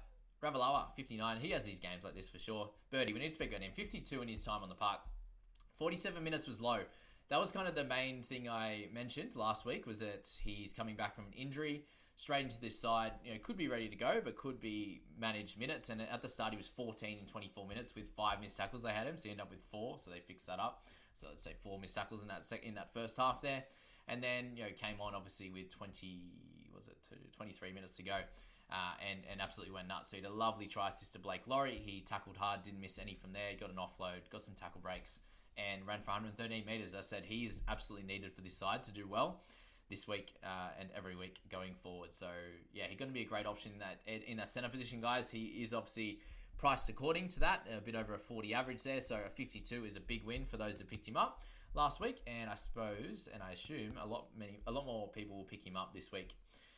Ravalawa, 0.43 0.95
59. 0.95 1.37
He 1.37 1.51
has 1.51 1.63
these 1.63 1.79
games 1.79 2.03
like 2.03 2.15
this 2.15 2.27
for 2.27 2.39
sure. 2.39 2.69
Birdie, 2.91 3.13
we 3.13 3.19
need 3.19 3.27
to 3.27 3.31
speak 3.31 3.49
about 3.49 3.61
him. 3.61 3.71
52 3.73 4.21
in 4.23 4.27
his 4.27 4.43
time 4.43 4.63
on 4.63 4.69
the 4.69 4.75
park. 4.75 5.01
47 5.81 6.23
minutes 6.23 6.45
was 6.45 6.61
low. 6.61 6.77
That 7.29 7.39
was 7.39 7.51
kind 7.51 7.67
of 7.67 7.73
the 7.73 7.85
main 7.85 8.21
thing 8.21 8.47
I 8.47 8.85
mentioned 8.93 9.35
last 9.35 9.65
week 9.65 9.87
was 9.87 9.97
that 9.97 10.29
he's 10.43 10.75
coming 10.75 10.95
back 10.95 11.15
from 11.15 11.25
an 11.25 11.33
injury 11.33 11.85
straight 12.15 12.43
into 12.43 12.61
this 12.61 12.79
side. 12.79 13.13
You 13.25 13.31
know, 13.33 13.39
could 13.41 13.57
be 13.57 13.67
ready 13.67 13.89
to 13.89 13.95
go, 13.95 14.21
but 14.23 14.35
could 14.35 14.59
be 14.59 15.01
managed 15.19 15.57
minutes. 15.57 15.89
And 15.89 15.99
at 15.99 16.21
the 16.21 16.27
start, 16.27 16.51
he 16.53 16.57
was 16.57 16.67
14 16.67 17.17
in 17.19 17.25
24 17.25 17.67
minutes 17.67 17.95
with 17.95 18.09
five 18.09 18.39
missed 18.39 18.57
tackles. 18.57 18.83
They 18.83 18.91
had 18.91 19.07
him, 19.07 19.17
so 19.17 19.23
he 19.23 19.31
ended 19.31 19.41
up 19.41 19.49
with 19.49 19.63
four. 19.71 19.97
So 19.97 20.11
they 20.11 20.19
fixed 20.19 20.45
that 20.45 20.59
up. 20.59 20.85
So 21.13 21.25
let's 21.29 21.43
say 21.43 21.53
four 21.63 21.79
missed 21.79 21.95
tackles 21.95 22.21
in 22.21 22.27
that 22.27 22.45
sec- 22.45 22.63
in 22.63 22.75
that 22.75 22.93
first 22.93 23.17
half 23.17 23.41
there, 23.41 23.63
and 24.07 24.21
then 24.21 24.51
you 24.55 24.65
know 24.65 24.69
came 24.75 25.01
on 25.01 25.15
obviously 25.15 25.49
with 25.49 25.75
20 25.75 26.19
was 26.75 26.89
it 26.89 26.97
23 27.35 27.71
minutes 27.71 27.95
to 27.95 28.03
go. 28.03 28.19
Uh, 28.69 28.93
and, 29.09 29.19
and 29.29 29.41
absolutely 29.41 29.73
went 29.73 29.85
nuts. 29.85 30.11
So 30.11 30.15
he 30.15 30.23
had 30.23 30.31
a 30.31 30.33
lovely 30.33 30.65
try 30.65 30.87
assist 30.87 31.11
to 31.11 31.19
Blake 31.19 31.45
Lawrie. 31.45 31.81
He 31.83 31.99
tackled 31.99 32.37
hard, 32.37 32.61
didn't 32.61 32.79
miss 32.79 32.99
any 32.99 33.15
from 33.15 33.33
there. 33.33 33.51
Got 33.59 33.69
an 33.69 33.75
offload, 33.75 34.29
got 34.29 34.43
some 34.43 34.55
tackle 34.55 34.79
breaks, 34.79 35.19
and 35.57 35.85
ran 35.85 36.01
for 36.01 36.11
113 36.11 36.65
metres. 36.65 36.95
I 36.95 37.01
said, 37.01 37.23
he 37.25 37.45
is 37.45 37.61
absolutely 37.67 38.07
needed 38.07 38.33
for 38.33 38.41
this 38.41 38.57
side 38.57 38.83
to 38.83 38.93
do 38.93 39.07
well 39.07 39.41
this 39.89 40.07
week 40.07 40.33
uh, 40.43 40.69
and 40.79 40.89
every 40.95 41.15
week 41.15 41.39
going 41.49 41.73
forward. 41.75 42.13
So 42.13 42.27
yeah, 42.73 42.85
he's 42.87 42.97
going 42.97 43.09
to 43.09 43.13
be 43.13 43.21
a 43.21 43.25
great 43.25 43.45
option 43.45 43.73
in 43.73 43.79
that 43.79 43.99
in 44.05 44.37
that 44.37 44.49
center 44.49 44.69
position, 44.69 45.01
guys. 45.01 45.29
He 45.29 45.45
is 45.61 45.73
obviously 45.73 46.19
priced 46.57 46.89
according 46.89 47.27
to 47.27 47.39
that, 47.41 47.67
a 47.77 47.81
bit 47.81 47.95
over 47.95 48.13
a 48.13 48.19
40 48.19 48.53
average 48.53 48.81
there. 48.83 49.01
So 49.01 49.17
a 49.25 49.29
52 49.29 49.85
is 49.85 49.95
a 49.97 49.99
big 49.99 50.23
win 50.23 50.45
for 50.45 50.57
those 50.57 50.77
that 50.77 50.89
picked 50.89 51.07
him 51.07 51.17
up 51.17 51.43
last 51.73 51.99
week, 51.99 52.21
and 52.25 52.49
I 52.49 52.55
suppose 52.55 53.27
and 53.33 53.43
I 53.43 53.51
assume 53.51 53.93
a 54.01 54.07
lot 54.07 54.27
many 54.37 54.59
a 54.65 54.71
lot 54.71 54.85
more 54.85 55.09
people 55.09 55.37
will 55.37 55.43
pick 55.43 55.65
him 55.65 55.75
up 55.75 55.93
this 55.93 56.11
week. 56.11 56.33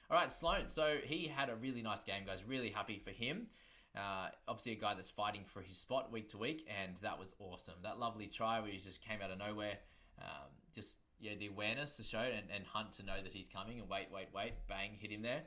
All 0.09 0.17
right, 0.17 0.31
Sloan. 0.31 0.67
So 0.67 0.97
he 1.03 1.27
had 1.27 1.49
a 1.49 1.55
really 1.55 1.81
nice 1.81 2.03
game, 2.03 2.23
guys. 2.25 2.43
Really 2.45 2.69
happy 2.69 2.97
for 2.97 3.11
him. 3.11 3.47
Uh, 3.95 4.29
obviously, 4.47 4.71
a 4.71 4.75
guy 4.75 4.93
that's 4.95 5.11
fighting 5.11 5.43
for 5.43 5.61
his 5.61 5.77
spot 5.77 6.11
week 6.11 6.27
to 6.29 6.37
week, 6.37 6.67
and 6.83 6.95
that 6.97 7.17
was 7.17 7.35
awesome. 7.39 7.75
That 7.83 7.99
lovely 7.99 8.27
try 8.27 8.59
where 8.59 8.71
he 8.71 8.77
just 8.77 9.05
came 9.07 9.19
out 9.23 9.29
of 9.29 9.37
nowhere. 9.37 9.77
Um, 10.19 10.49
just 10.73 10.99
yeah, 11.19 11.33
the 11.39 11.47
awareness 11.47 11.97
to 11.97 12.03
show 12.03 12.19
and, 12.19 12.45
and 12.53 12.65
Hunt 12.65 12.91
to 12.93 13.05
know 13.05 13.21
that 13.23 13.31
he's 13.31 13.47
coming 13.47 13.79
and 13.79 13.87
wait, 13.87 14.07
wait, 14.11 14.27
wait, 14.33 14.53
bang, 14.67 14.91
hit 14.99 15.11
him 15.11 15.21
there. 15.21 15.43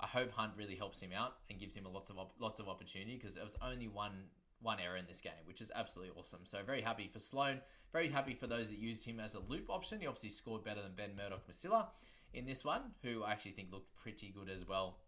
I 0.00 0.06
hope 0.06 0.30
Hunt 0.32 0.52
really 0.56 0.74
helps 0.74 1.00
him 1.00 1.10
out 1.16 1.36
and 1.50 1.58
gives 1.58 1.76
him 1.76 1.84
lots 1.92 2.10
of 2.10 2.18
op- 2.18 2.34
lots 2.38 2.60
of 2.60 2.68
opportunity 2.68 3.16
because 3.16 3.34
there 3.34 3.44
was 3.44 3.56
only 3.62 3.88
one 3.88 4.24
one 4.60 4.78
error 4.80 4.96
in 4.96 5.06
this 5.06 5.20
game, 5.20 5.32
which 5.44 5.60
is 5.60 5.70
absolutely 5.74 6.12
awesome. 6.18 6.40
So 6.42 6.58
very 6.64 6.80
happy 6.80 7.06
for 7.06 7.20
Sloan. 7.20 7.60
Very 7.92 8.08
happy 8.08 8.34
for 8.34 8.48
those 8.48 8.70
that 8.70 8.78
used 8.78 9.06
him 9.06 9.20
as 9.20 9.34
a 9.34 9.40
loop 9.40 9.70
option. 9.70 10.00
He 10.00 10.06
obviously 10.06 10.30
scored 10.30 10.64
better 10.64 10.82
than 10.82 10.92
Ben 10.96 11.10
Murdoch 11.16 11.46
Masila 11.48 11.86
in 12.34 12.44
this 12.44 12.64
one, 12.64 12.82
who 13.02 13.22
I 13.22 13.32
actually 13.32 13.52
think 13.52 13.72
looked 13.72 13.94
pretty 13.94 14.28
good 14.36 14.48
as 14.50 14.66
well 14.66 14.98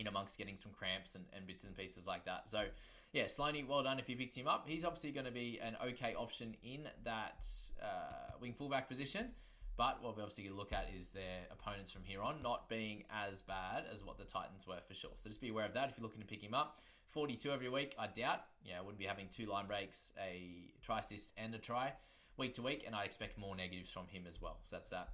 in 0.00 0.06
amongst 0.06 0.38
getting 0.38 0.56
some 0.56 0.72
cramps 0.72 1.14
and, 1.14 1.24
and 1.34 1.46
bits 1.46 1.64
and 1.64 1.76
pieces 1.76 2.06
like 2.06 2.24
that. 2.24 2.48
So, 2.48 2.64
yeah, 3.12 3.24
Sloaney, 3.24 3.66
well 3.66 3.82
done 3.82 3.98
if 3.98 4.08
you 4.08 4.16
picked 4.16 4.36
him 4.36 4.48
up. 4.48 4.66
He's 4.66 4.84
obviously 4.84 5.12
going 5.12 5.26
to 5.26 5.32
be 5.32 5.60
an 5.62 5.76
okay 5.88 6.14
option 6.14 6.56
in 6.62 6.88
that 7.04 7.46
uh, 7.82 8.32
wing 8.40 8.54
fullback 8.54 8.88
position. 8.88 9.30
But 9.76 10.02
what 10.02 10.16
we 10.16 10.22
obviously 10.22 10.48
look 10.50 10.72
at 10.72 10.88
is 10.94 11.10
their 11.10 11.46
opponents 11.50 11.90
from 11.90 12.02
here 12.04 12.20
on 12.20 12.42
not 12.42 12.68
being 12.68 13.04
as 13.10 13.40
bad 13.40 13.84
as 13.90 14.04
what 14.04 14.18
the 14.18 14.24
Titans 14.24 14.66
were 14.66 14.80
for 14.86 14.94
sure. 14.94 15.12
So 15.14 15.30
just 15.30 15.40
be 15.40 15.48
aware 15.48 15.64
of 15.64 15.72
that 15.74 15.88
if 15.88 15.96
you're 15.96 16.02
looking 16.02 16.20
to 16.20 16.26
pick 16.26 16.42
him 16.42 16.52
up. 16.52 16.80
42 17.06 17.50
every 17.50 17.68
week, 17.68 17.94
I 17.98 18.06
doubt. 18.06 18.40
Yeah, 18.64 18.78
I 18.78 18.80
wouldn't 18.82 18.98
be 18.98 19.06
having 19.06 19.26
two 19.30 19.46
line 19.46 19.66
breaks, 19.66 20.12
a 20.22 20.70
try 20.82 20.98
assist, 21.00 21.32
and 21.36 21.54
a 21.54 21.58
try 21.58 21.92
week 22.36 22.54
to 22.54 22.62
week, 22.62 22.84
and 22.86 22.94
I 22.94 23.04
expect 23.04 23.38
more 23.38 23.56
negatives 23.56 23.90
from 23.90 24.06
him 24.08 24.24
as 24.26 24.40
well. 24.40 24.58
So 24.62 24.76
that's 24.76 24.90
that. 24.90 25.08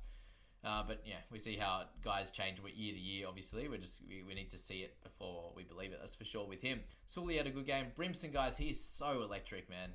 Uh, 0.65 0.83
but 0.87 1.01
yeah, 1.05 1.17
we 1.31 1.39
see 1.39 1.57
how 1.57 1.83
guys 2.03 2.31
change 2.31 2.59
year 2.75 2.93
to 2.93 2.99
year. 2.99 3.27
Obviously, 3.29 3.69
we 3.69 3.79
just 3.79 4.03
we, 4.09 4.23
we 4.27 4.35
need 4.35 4.49
to 4.49 4.59
see 4.59 4.79
it 4.79 4.97
before 5.03 5.53
we 5.55 5.63
believe 5.63 5.93
it. 5.93 5.99
That's 6.01 6.15
for 6.15 6.25
sure 6.25 6.47
with 6.47 6.61
him. 6.61 6.81
Sully 7.05 7.37
had 7.37 7.47
a 7.47 7.51
good 7.51 7.67
game. 7.67 7.87
Brimson, 7.97 8.33
guys, 8.33 8.59
he 8.59 8.71
is 8.71 8.83
so 8.83 9.23
electric, 9.23 9.71
man. 9.71 9.91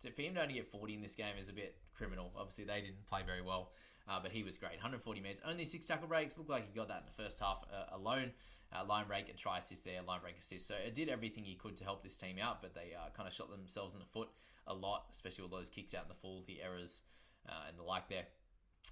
For 0.00 0.22
him 0.22 0.34
to 0.34 0.42
only 0.42 0.54
get 0.54 0.66
40 0.66 0.94
in 0.94 1.02
this 1.02 1.16
game 1.16 1.34
is 1.38 1.48
a 1.48 1.52
bit 1.52 1.76
criminal. 1.94 2.30
Obviously, 2.36 2.64
they 2.64 2.80
didn't 2.80 3.04
play 3.06 3.22
very 3.26 3.42
well, 3.42 3.72
uh, 4.08 4.20
but 4.22 4.30
he 4.30 4.44
was 4.44 4.56
great. 4.56 4.72
140 4.72 5.20
minutes, 5.20 5.42
only 5.44 5.64
six 5.64 5.86
tackle 5.86 6.06
breaks. 6.06 6.38
Looked 6.38 6.50
like 6.50 6.66
he 6.66 6.78
got 6.78 6.88
that 6.88 6.98
in 6.98 7.06
the 7.06 7.22
first 7.22 7.40
half 7.40 7.64
uh, 7.72 7.96
alone. 7.96 8.30
Uh, 8.70 8.84
line 8.84 9.06
break 9.06 9.30
and 9.30 9.38
try 9.38 9.56
assist 9.56 9.82
there, 9.84 10.02
line 10.06 10.20
break 10.20 10.38
assist. 10.38 10.66
So 10.66 10.74
it 10.74 10.92
did 10.92 11.08
everything 11.08 11.42
he 11.42 11.54
could 11.54 11.74
to 11.78 11.84
help 11.84 12.02
this 12.02 12.18
team 12.18 12.36
out, 12.40 12.60
but 12.60 12.74
they 12.74 12.92
uh, 12.94 13.08
kind 13.16 13.26
of 13.26 13.32
shot 13.32 13.50
themselves 13.50 13.94
in 13.94 14.00
the 14.00 14.06
foot 14.06 14.28
a 14.66 14.74
lot, 14.74 15.06
especially 15.10 15.42
with 15.42 15.52
those 15.52 15.70
kicks 15.70 15.94
out 15.94 16.02
in 16.02 16.08
the 16.08 16.14
full, 16.14 16.42
the 16.46 16.60
errors, 16.62 17.00
uh, 17.48 17.52
and 17.66 17.78
the 17.78 17.82
like 17.82 18.08
there. 18.10 18.24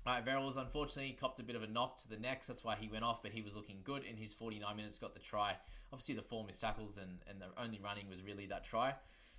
All 0.06 0.14
right, 0.14 0.24
Verrills 0.24 0.56
unfortunately 0.56 1.16
copped 1.18 1.40
a 1.40 1.42
bit 1.42 1.56
of 1.56 1.64
a 1.64 1.66
knock 1.66 1.96
to 1.96 2.08
the 2.08 2.16
neck. 2.16 2.44
So 2.44 2.52
that's 2.52 2.62
why 2.62 2.76
he 2.76 2.88
went 2.88 3.04
off, 3.04 3.22
but 3.22 3.32
he 3.32 3.42
was 3.42 3.56
looking 3.56 3.78
good 3.82 4.04
in 4.04 4.16
his 4.16 4.32
49 4.32 4.76
minutes, 4.76 4.98
got 4.98 5.14
the 5.14 5.20
try. 5.20 5.56
Obviously, 5.92 6.14
the 6.14 6.22
four 6.22 6.44
missed 6.44 6.60
tackles 6.60 6.98
and, 6.98 7.18
and 7.28 7.40
the 7.40 7.46
only 7.60 7.80
running 7.82 8.08
was 8.08 8.22
really 8.22 8.46
that 8.46 8.64
try. 8.64 8.94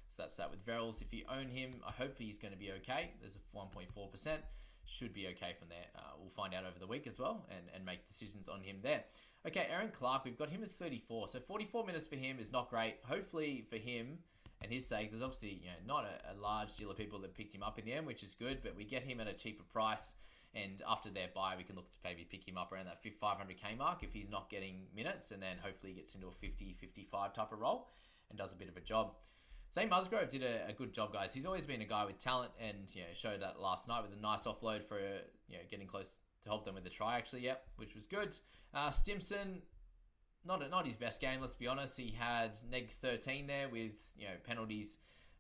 So 0.10 0.24
that's 0.24 0.36
that 0.38 0.52
with 0.52 0.66
Verrills. 0.66 1.02
If 1.02 1.14
you 1.14 1.24
own 1.30 1.48
him, 1.50 1.76
I 1.88 1.92
hope 1.92 2.18
he's 2.18 2.38
going 2.38 2.54
to 2.54 2.60
be 2.60 2.72
okay. 2.80 3.12
There's 3.20 3.38
a 3.38 3.58
1.4%. 3.58 4.38
Should 4.86 5.14
be 5.14 5.28
okay 5.28 5.54
from 5.58 5.68
there. 5.68 5.86
Uh, 5.96 6.16
we'll 6.20 6.30
find 6.30 6.54
out 6.54 6.64
over 6.64 6.80
the 6.80 6.88
week 6.88 7.08
as 7.08 7.20
well 7.20 7.46
and, 7.50 7.68
and 7.76 7.86
make 7.86 8.06
decisions 8.06 8.48
on 8.48 8.62
him 8.62 8.78
there. 8.82 9.04
Okay, 9.46 9.68
Erin 9.70 9.90
Clark, 9.90 10.24
we've 10.24 10.38
got 10.38 10.50
him 10.50 10.64
at 10.64 10.70
34. 10.70 11.28
So 11.28 11.40
44 11.40 11.86
minutes 11.86 12.08
for 12.08 12.16
him 12.16 12.40
is 12.40 12.54
not 12.54 12.70
great. 12.70 12.96
Hopefully 13.04 13.66
for 13.70 13.76
him 13.76 14.18
and 14.62 14.72
his 14.72 14.88
sake, 14.88 15.12
there's 15.12 15.22
obviously 15.22 15.60
you 15.62 15.68
know 15.68 15.94
not 15.96 16.06
a, 16.06 16.34
a 16.34 16.36
large 16.42 16.76
deal 16.78 16.90
of 16.90 16.98
people 16.98 17.20
that 17.20 17.36
picked 17.36 17.54
him 17.54 17.64
up 17.64 17.78
in 17.78 17.86
the 17.86 17.94
end, 17.94 18.08
which 18.08 18.24
is 18.24 18.34
good, 18.34 18.60
but 18.64 18.76
we 18.78 18.86
get 18.86 19.04
him 19.04 19.20
at 19.20 19.28
a 19.28 19.34
cheaper 19.34 19.64
price. 19.74 20.14
And 20.56 20.82
after 20.88 21.10
their 21.10 21.28
buy, 21.34 21.56
we 21.58 21.64
can 21.64 21.76
look 21.76 21.92
to 21.92 21.98
maybe 22.04 22.24
pick 22.24 22.48
him 22.48 22.58
up 22.58 22.72
around 22.72 22.86
that 22.86 23.04
500k 23.04 23.78
mark 23.78 24.04
if 24.04 24.14
he's 24.14 24.30
not 24.30 24.50
getting 24.50 24.88
minutes, 24.96 25.32
and 25.32 25.42
then 25.42 25.58
hopefully 25.62 25.94
he 25.94 26.00
gets 26.00 26.16
into 26.16 26.28
a 26.28 26.32
50 26.32 26.74
55 26.74 27.34
type 27.34 27.52
of 27.52 27.60
role 27.60 27.90
and 28.30 28.38
does 28.38 28.54
a 28.54 28.56
bit 28.56 28.70
of 28.70 28.78
a 28.78 28.82
job. 28.82 29.14
Zane 29.74 29.90
Musgrove 29.90 30.30
did 30.30 30.44
a, 30.44 30.70
a, 30.70 30.74
good 30.74 30.94
job, 30.94 31.12
guys. 31.12 31.34
He's 31.34 31.46
always 31.46 31.66
been 31.66 31.82
a 31.82 31.86
guy 31.86 32.06
with 32.06 32.18
talent, 32.18 32.52
and 32.60 32.94
you 32.96 33.02
know 33.02 33.08
showed 33.14 33.42
that 33.42 33.60
last 33.60 33.88
night 33.88 34.02
with 34.02 34.18
a 34.18 34.22
nice 34.22 34.48
offload 34.48 34.82
for 34.82 34.98
you 35.00 35.58
know 35.58 35.64
getting 35.70 35.88
close 35.88 36.20
to 36.44 36.50
help 36.50 36.64
them 36.64 36.76
with 36.76 36.84
the 36.84 36.90
try. 36.90 37.18
Actually, 37.18 37.42
yep, 37.42 37.68
which 37.76 37.94
was 37.94 38.08
good. 38.08 38.36
Uh, 38.74 38.90
Stimson, 38.90 39.62
not 40.46 40.68
not 40.72 40.86
his 40.86 40.96
best 40.96 41.20
game. 41.20 41.42
Let's 41.42 41.56
be 41.56 41.68
honest. 41.68 42.00
He 42.00 42.12
had 42.12 42.58
neg 42.72 42.90
13 42.90 43.46
there 43.46 43.68
with 43.70 44.14
you 44.18 44.26
know 44.26 44.36
penalties. 44.44 44.98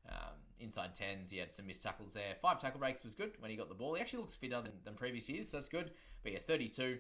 Um, 0.10 0.36
inside 0.60 0.94
10s, 0.94 1.32
he 1.32 1.38
had 1.38 1.54
some 1.54 1.68
missed 1.68 1.84
tackles 1.84 2.14
there. 2.14 2.36
Five 2.42 2.60
tackle 2.60 2.80
breaks 2.80 3.04
was 3.04 3.16
good 3.16 3.32
when 3.40 3.52
he 3.52 3.58
got 3.58 3.70
the 3.70 3.76
ball. 3.76 3.96
He 3.96 4.02
actually 4.02 4.20
looks 4.20 4.36
fitter 4.36 4.62
than, 4.62 4.74
than 4.84 4.94
previous 4.96 5.30
years, 5.30 5.50
so 5.50 5.58
that's 5.58 5.70
good. 5.70 5.92
But 6.24 6.34
yeah, 6.34 6.40
32, 6.40 6.98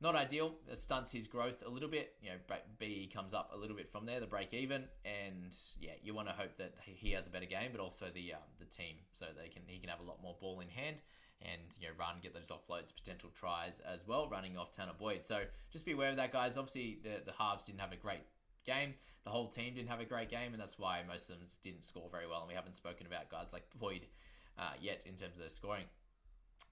not 0.00 0.14
ideal. 0.14 0.54
It 0.70 0.78
stunts 0.78 1.12
his 1.12 1.26
growth 1.26 1.62
a 1.66 1.70
little 1.70 1.88
bit. 1.88 2.14
You 2.20 2.30
know, 2.30 2.56
B 2.78 3.10
comes 3.12 3.32
up 3.32 3.52
a 3.54 3.56
little 3.56 3.76
bit 3.76 3.88
from 3.88 4.06
there, 4.06 4.20
the 4.20 4.26
break 4.26 4.52
even, 4.52 4.84
and 5.04 5.56
yeah, 5.80 5.92
you 6.02 6.14
want 6.14 6.28
to 6.28 6.34
hope 6.34 6.56
that 6.56 6.74
he 6.84 7.12
has 7.12 7.26
a 7.26 7.30
better 7.30 7.46
game, 7.46 7.70
but 7.72 7.80
also 7.80 8.06
the 8.12 8.34
um, 8.34 8.40
the 8.58 8.66
team, 8.66 8.96
so 9.12 9.26
they 9.40 9.48
can 9.48 9.62
he 9.66 9.78
can 9.78 9.88
have 9.88 10.00
a 10.00 10.04
lot 10.04 10.22
more 10.22 10.36
ball 10.40 10.60
in 10.60 10.68
hand 10.68 11.00
and 11.42 11.76
you 11.80 11.86
know 11.86 11.94
run, 11.98 12.16
get 12.22 12.34
those 12.34 12.50
offloads, 12.50 12.94
potential 12.94 13.30
tries 13.34 13.80
as 13.80 14.06
well, 14.06 14.28
running 14.28 14.56
off 14.56 14.72
Tanah 14.72 14.96
Boyd. 14.98 15.22
So 15.22 15.42
just 15.70 15.84
be 15.84 15.92
aware 15.92 16.10
of 16.10 16.16
that, 16.16 16.32
guys. 16.32 16.56
Obviously, 16.56 16.98
the 17.02 17.22
the 17.24 17.32
halves 17.32 17.66
didn't 17.66 17.80
have 17.80 17.92
a 17.92 17.96
great 17.96 18.22
game. 18.66 18.94
The 19.24 19.30
whole 19.30 19.48
team 19.48 19.74
didn't 19.74 19.88
have 19.88 20.00
a 20.00 20.04
great 20.04 20.28
game, 20.28 20.52
and 20.52 20.60
that's 20.60 20.78
why 20.78 21.02
most 21.08 21.30
of 21.30 21.38
them 21.38 21.46
didn't 21.62 21.84
score 21.84 22.08
very 22.10 22.26
well. 22.26 22.40
And 22.40 22.48
we 22.48 22.54
haven't 22.54 22.74
spoken 22.74 23.06
about 23.06 23.30
guys 23.30 23.52
like 23.52 23.64
Boyd 23.78 24.06
uh, 24.58 24.72
yet 24.80 25.04
in 25.06 25.14
terms 25.14 25.34
of 25.34 25.38
their 25.38 25.48
scoring. 25.48 25.84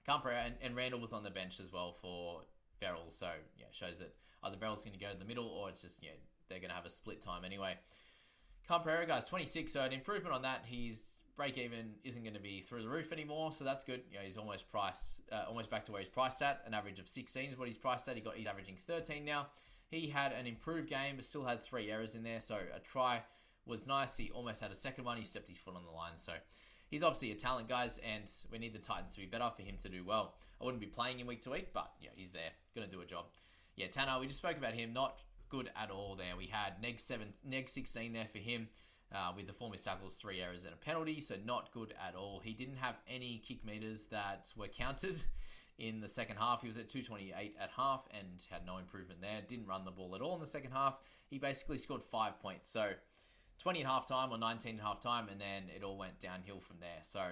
Camper 0.07 0.31
and, 0.31 0.55
and 0.61 0.77
Randall 0.77 1.01
was 1.01 1.13
on 1.13 1.25
the 1.25 1.31
bench 1.31 1.61
as 1.61 1.73
well 1.73 1.93
for 1.93 2.43
Verrill, 2.81 3.09
so 3.09 3.29
yeah, 3.59 3.67
shows 3.71 3.99
that 4.01 4.15
either 4.43 4.57
Verrill's 4.57 4.85
going 4.85 4.99
to 4.99 5.05
go 5.05 5.11
to 5.11 5.19
the 5.19 5.25
middle 5.25 5.47
or 5.47 5.71
it's 5.71 5.83
just 5.83 6.03
yeah 6.03 6.11
they're 6.49 6.59
going 6.59 6.69
to 6.69 6.77
have 6.77 6.85
a 6.85 6.91
split 6.91 7.23
time 7.23 7.45
anyway. 7.45 7.75
Camperera, 8.69 9.07
guys, 9.07 9.29
26, 9.29 9.73
so 9.73 9.83
an 9.83 9.93
improvement 9.93 10.35
on 10.35 10.43
that. 10.43 10.65
His 10.67 11.21
break 11.37 11.59
even 11.59 11.95
isn't 12.03 12.23
going 12.23 12.35
to 12.35 12.41
be 12.41 12.61
through 12.61 12.83
the 12.83 12.89
roof 12.89 13.13
anymore, 13.13 13.53
so 13.53 13.65
that's 13.65 13.85
good. 13.85 14.03
You 14.11 14.19
know, 14.19 14.23
he's 14.23 14.37
almost 14.37 14.71
priced, 14.71 15.23
uh, 15.33 15.45
almost 15.49 15.71
back 15.71 15.85
to 15.85 15.93
where 15.93 16.01
he's 16.01 16.09
priced 16.09 16.41
at. 16.43 16.63
An 16.67 16.73
average 16.73 16.99
of 16.99 17.07
16 17.07 17.51
is 17.51 17.59
what 17.59 17.67
he's 17.67 17.77
priced 17.77 18.09
at. 18.09 18.17
He 18.17 18.23
got 18.23 18.37
he's 18.37 18.47
averaging 18.47 18.77
13 18.77 19.25
now. 19.25 19.47
He 19.95 20.09
had 20.09 20.33
an 20.33 20.47
improved 20.47 20.89
game, 20.89 21.17
but 21.17 21.25
still 21.25 21.45
had 21.45 21.63
three 21.63 21.91
errors 21.91 22.15
in 22.15 22.23
there. 22.23 22.41
So 22.41 22.57
a 22.75 22.81
try 22.81 23.23
was 23.67 23.87
nice. 23.87 24.17
He 24.17 24.31
almost 24.31 24.61
had 24.61 24.71
a 24.71 24.75
second 24.75 25.05
one. 25.05 25.17
He 25.17 25.25
stepped 25.25 25.49
his 25.49 25.59
foot 25.59 25.77
on 25.77 25.85
the 25.85 25.91
line. 25.91 26.17
So 26.17 26.33
he's 26.91 27.03
obviously 27.03 27.31
a 27.33 27.35
talent, 27.35 27.69
guys, 27.69 27.99
and 27.99 28.31
we 28.51 28.59
need 28.59 28.75
the 28.75 28.79
Titans 28.79 29.15
to 29.15 29.21
be 29.21 29.27
better 29.27 29.49
for 29.55 29.63
him 29.63 29.77
to 29.83 29.89
do 29.89 30.05
well. 30.05 30.35
I 30.61 30.65
wouldn't 30.65 30.81
be 30.81 30.87
playing 30.87 31.21
him 31.21 31.27
week 31.27 31.43
to 31.43 31.51
week, 31.51 31.73
but 31.73 31.93
yeah, 32.01 32.11
he's 32.15 32.31
there, 32.31 32.51
to 32.75 32.87
do 32.87 33.01
a 33.01 33.07
job. 33.07 33.27
Yeah, 33.77 33.87
Tanah, 33.87 34.21
we 34.21 34.27
just 34.27 34.39
spoke 34.39 34.57
about 34.57 34.75
him. 34.75 34.93
Not 34.93 35.23
good 35.49 35.71
at 35.81 35.91
all 35.91 36.17
there. 36.17 36.37
We 36.37 36.47
had 36.47 36.81
neg 36.83 36.99
seven, 37.01 37.29
neg 37.45 37.69
16 37.69 38.13
there 38.13 38.27
for 38.27 38.39
him. 38.39 38.69
Uh, 39.15 39.31
with 39.37 39.47
the 39.47 39.53
four 39.53 39.71
missed 39.71 39.85
tackles, 39.85 40.17
three 40.17 40.41
errors, 40.41 40.65
and 40.65 40.75
a 40.75 40.77
penalty, 40.77 41.21
so 41.21 41.37
not 41.45 41.71
good 41.71 41.95
at 42.05 42.17
all. 42.17 42.41
He 42.43 42.53
didn't 42.53 42.79
have 42.79 42.97
any 43.07 43.41
kick 43.47 43.65
meters 43.65 44.07
that 44.07 44.51
were 44.57 44.67
counted 44.67 45.15
in 45.79 46.01
the 46.01 46.09
second 46.09 46.37
half. 46.37 46.61
He 46.61 46.67
was 46.67 46.79
at 46.79 46.89
228 46.89 47.57
at 47.61 47.71
half 47.77 48.07
and 48.13 48.45
had 48.51 48.65
no 48.67 48.79
improvement 48.79 49.21
there. 49.21 49.41
Didn't 49.47 49.67
run 49.67 49.85
the 49.85 49.91
ball 49.91 50.15
at 50.15 50.21
all 50.21 50.35
in 50.35 50.41
the 50.41 50.47
second 50.47 50.73
half. 50.73 50.99
He 51.29 51.39
basically 51.39 51.79
scored 51.79 52.03
five 52.03 52.39
points. 52.39 52.69
So 52.69 52.91
20 53.59 53.81
at 53.81 53.87
half 53.87 54.07
time 54.07 54.33
or 54.33 54.39
19 54.39 54.79
at 54.79 54.85
half 54.85 55.01
time, 55.01 55.29
and 55.31 55.41
then 55.41 55.65
it 55.75 55.83
all 55.83 55.97
went 55.97 56.19
downhill 56.21 56.61
from 56.61 56.77
there. 56.81 56.99
So 57.03 57.23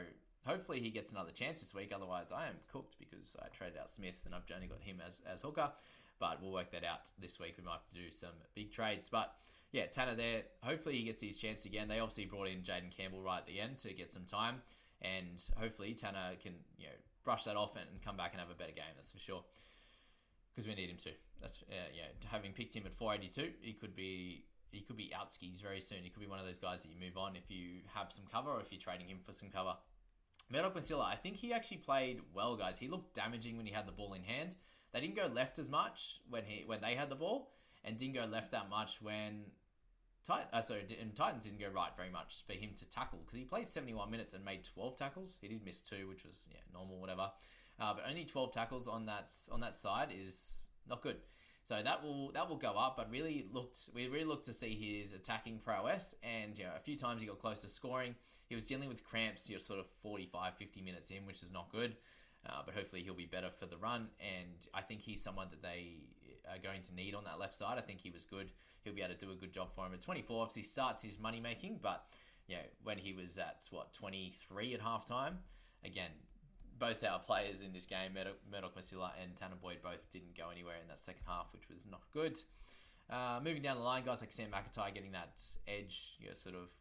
hopefully 0.44 0.80
he 0.80 0.90
gets 0.90 1.12
another 1.12 1.30
chance 1.30 1.60
this 1.60 1.74
week. 1.74 1.92
Otherwise, 1.94 2.32
I 2.32 2.46
am 2.46 2.54
cooked 2.70 2.96
because 2.98 3.36
I 3.40 3.48
traded 3.48 3.78
out 3.78 3.90
Smith 3.90 4.22
and 4.26 4.34
I've 4.34 4.44
only 4.54 4.66
got 4.66 4.80
him 4.80 5.00
as, 5.06 5.22
as 5.30 5.42
hooker. 5.42 5.70
But 6.18 6.40
we'll 6.40 6.52
work 6.52 6.70
that 6.70 6.84
out 6.84 7.10
this 7.18 7.40
week. 7.40 7.54
We 7.58 7.64
might 7.64 7.72
have 7.72 7.84
to 7.84 7.94
do 7.94 8.10
some 8.10 8.30
big 8.54 8.70
trades. 8.70 9.08
But 9.08 9.34
yeah, 9.72 9.86
Tanah 9.86 10.16
there. 10.16 10.42
Hopefully 10.62 10.96
he 10.96 11.02
gets 11.02 11.20
his 11.20 11.38
chance 11.38 11.64
again. 11.64 11.88
They 11.88 11.98
obviously 11.98 12.26
brought 12.26 12.46
in 12.46 12.58
Jayden 12.58 12.96
Campbell 12.96 13.22
right 13.22 13.38
at 13.38 13.46
the 13.46 13.60
end 13.60 13.78
to 13.78 13.92
get 13.92 14.12
some 14.12 14.24
time. 14.24 14.62
And 15.00 15.44
hopefully 15.56 15.94
Tanah 15.94 16.38
can, 16.40 16.52
you 16.78 16.86
know, 16.86 16.92
brush 17.24 17.44
that 17.44 17.56
off 17.56 17.76
and 17.76 17.86
come 18.04 18.16
back 18.16 18.32
and 18.32 18.40
have 18.40 18.50
a 18.50 18.54
better 18.54 18.72
game. 18.72 18.92
That's 18.96 19.12
for 19.12 19.18
sure. 19.18 19.44
Because 20.54 20.68
we 20.68 20.74
need 20.74 20.90
him 20.90 20.96
to. 20.98 21.10
That's 21.40 21.62
uh, 21.62 21.74
yeah. 21.94 22.04
Having 22.30 22.52
picked 22.52 22.76
him 22.76 22.84
at 22.86 22.94
482, 22.94 23.52
he 23.60 23.72
could 23.72 23.94
be 23.94 24.44
he 24.70 24.80
could 24.80 24.96
be 24.96 25.12
out 25.14 25.32
skis 25.32 25.60
very 25.60 25.80
soon. 25.80 25.98
He 26.02 26.10
could 26.10 26.20
be 26.20 26.26
one 26.26 26.38
of 26.38 26.46
those 26.46 26.58
guys 26.58 26.82
that 26.82 26.90
you 26.90 26.96
move 26.98 27.16
on 27.16 27.36
if 27.36 27.50
you 27.50 27.80
have 27.94 28.10
some 28.10 28.24
cover 28.30 28.50
or 28.50 28.60
if 28.60 28.72
you're 28.72 28.80
trading 28.80 29.08
him 29.08 29.18
for 29.22 29.32
some 29.32 29.48
cover. 29.48 29.74
Murdoch 30.50 30.74
Masila, 30.74 31.06
I 31.06 31.14
think 31.14 31.36
he 31.36 31.52
actually 31.52 31.78
played 31.78 32.20
well, 32.34 32.56
guys. 32.56 32.78
He 32.78 32.88
looked 32.88 33.14
damaging 33.14 33.56
when 33.56 33.66
he 33.66 33.72
had 33.72 33.86
the 33.86 33.92
ball 33.92 34.14
in 34.14 34.22
hand. 34.22 34.54
They 34.92 35.00
didn't 35.00 35.16
go 35.16 35.26
left 35.26 35.58
as 35.58 35.70
much 35.70 36.20
when 36.28 36.44
he 36.44 36.64
when 36.66 36.80
they 36.80 36.94
had 36.94 37.08
the 37.08 37.16
ball, 37.16 37.50
and 37.84 37.96
didn't 37.96 38.14
go 38.14 38.24
left 38.24 38.50
that 38.52 38.68
much 38.68 39.00
when 39.00 39.44
Uh, 40.28 40.60
sorry, 40.60 40.84
and 41.00 41.14
Titans 41.14 41.46
didn't 41.46 41.60
go 41.60 41.68
right 41.74 41.90
very 41.96 42.10
much 42.10 42.44
for 42.46 42.52
him 42.52 42.70
to 42.76 42.88
tackle 42.88 43.18
because 43.24 43.36
he 43.36 43.44
played 43.44 43.66
71 43.66 44.10
minutes 44.10 44.34
and 44.34 44.44
made 44.44 44.62
12 44.64 44.96
tackles. 44.96 45.38
He 45.40 45.48
did 45.48 45.64
miss 45.64 45.80
two, 45.80 46.08
which 46.08 46.24
was 46.24 46.46
yeah 46.50 46.60
normal, 46.72 47.00
whatever. 47.00 47.30
Uh, 47.80 47.94
but 47.94 48.04
only 48.08 48.24
12 48.24 48.52
tackles 48.52 48.86
on 48.86 49.06
that 49.06 49.32
on 49.50 49.60
that 49.60 49.74
side 49.74 50.08
is 50.16 50.68
not 50.88 51.02
good. 51.02 51.16
So 51.64 51.80
that 51.82 52.02
will 52.02 52.32
that 52.32 52.48
will 52.48 52.56
go 52.56 52.72
up, 52.72 52.96
but 52.96 53.10
really 53.10 53.46
looked 53.52 53.90
we 53.94 54.08
really 54.08 54.24
looked 54.24 54.44
to 54.46 54.52
see 54.52 54.74
his 54.74 55.12
attacking 55.12 55.58
prowess, 55.58 56.14
and 56.22 56.58
you 56.58 56.64
know, 56.64 56.70
a 56.76 56.80
few 56.80 56.96
times 56.96 57.22
he 57.22 57.28
got 57.28 57.38
close 57.38 57.62
to 57.62 57.68
scoring. 57.68 58.14
He 58.48 58.54
was 58.54 58.66
dealing 58.66 58.88
with 58.88 59.04
cramps, 59.04 59.48
you 59.48 59.56
know, 59.56 59.60
sort 59.60 59.78
of 59.80 59.86
45, 59.86 60.54
50 60.56 60.82
minutes 60.82 61.10
in, 61.10 61.24
which 61.24 61.42
is 61.42 61.52
not 61.52 61.70
good. 61.72 61.96
Uh, 62.44 62.60
but 62.66 62.74
hopefully 62.74 63.02
he'll 63.02 63.14
be 63.14 63.26
better 63.26 63.48
for 63.48 63.66
the 63.66 63.76
run, 63.76 64.08
and 64.20 64.66
I 64.74 64.82
think 64.82 65.00
he's 65.00 65.22
someone 65.22 65.46
that 65.50 65.62
they 65.62 66.00
are 66.50 66.58
going 66.58 66.82
to 66.82 66.94
need 66.94 67.14
on 67.14 67.24
that 67.24 67.38
left 67.38 67.54
side. 67.54 67.78
I 67.78 67.80
think 67.80 68.00
he 68.00 68.10
was 68.10 68.24
good. 68.24 68.50
He'll 68.82 68.94
be 68.94 69.02
able 69.02 69.14
to 69.14 69.26
do 69.26 69.32
a 69.32 69.36
good 69.36 69.52
job 69.52 69.72
for 69.72 69.86
him. 69.86 69.92
At 69.94 70.00
24, 70.00 70.42
obviously 70.42 70.62
starts 70.62 71.02
his 71.02 71.18
money 71.18 71.40
making, 71.40 71.80
but 71.82 72.06
you 72.48 72.56
know, 72.56 72.62
when 72.82 72.98
he 72.98 73.12
was 73.12 73.38
at 73.38 73.66
what 73.70 73.92
23 73.92 74.74
at 74.74 74.80
halftime, 74.80 75.34
again, 75.84 76.10
both 76.78 77.04
our 77.04 77.20
players 77.20 77.62
in 77.62 77.72
this 77.72 77.86
game, 77.86 78.12
Murdoch 78.50 78.74
Masila 78.76 79.10
and 79.22 79.34
Tanah 79.36 79.60
Boyd, 79.60 79.78
both 79.82 80.10
didn't 80.10 80.36
go 80.36 80.50
anywhere 80.50 80.76
in 80.82 80.88
that 80.88 80.98
second 80.98 81.22
half, 81.26 81.52
which 81.52 81.68
was 81.72 81.86
not 81.88 82.00
good. 82.12 82.36
Uh, 83.08 83.40
moving 83.44 83.62
down 83.62 83.76
the 83.76 83.82
line, 83.82 84.04
guys 84.04 84.20
like 84.20 84.32
Sam 84.32 84.48
McIntyre 84.50 84.92
getting 84.92 85.12
that 85.12 85.40
edge, 85.68 86.16
you 86.18 86.26
know, 86.26 86.34
sort 86.34 86.54
of 86.56 86.72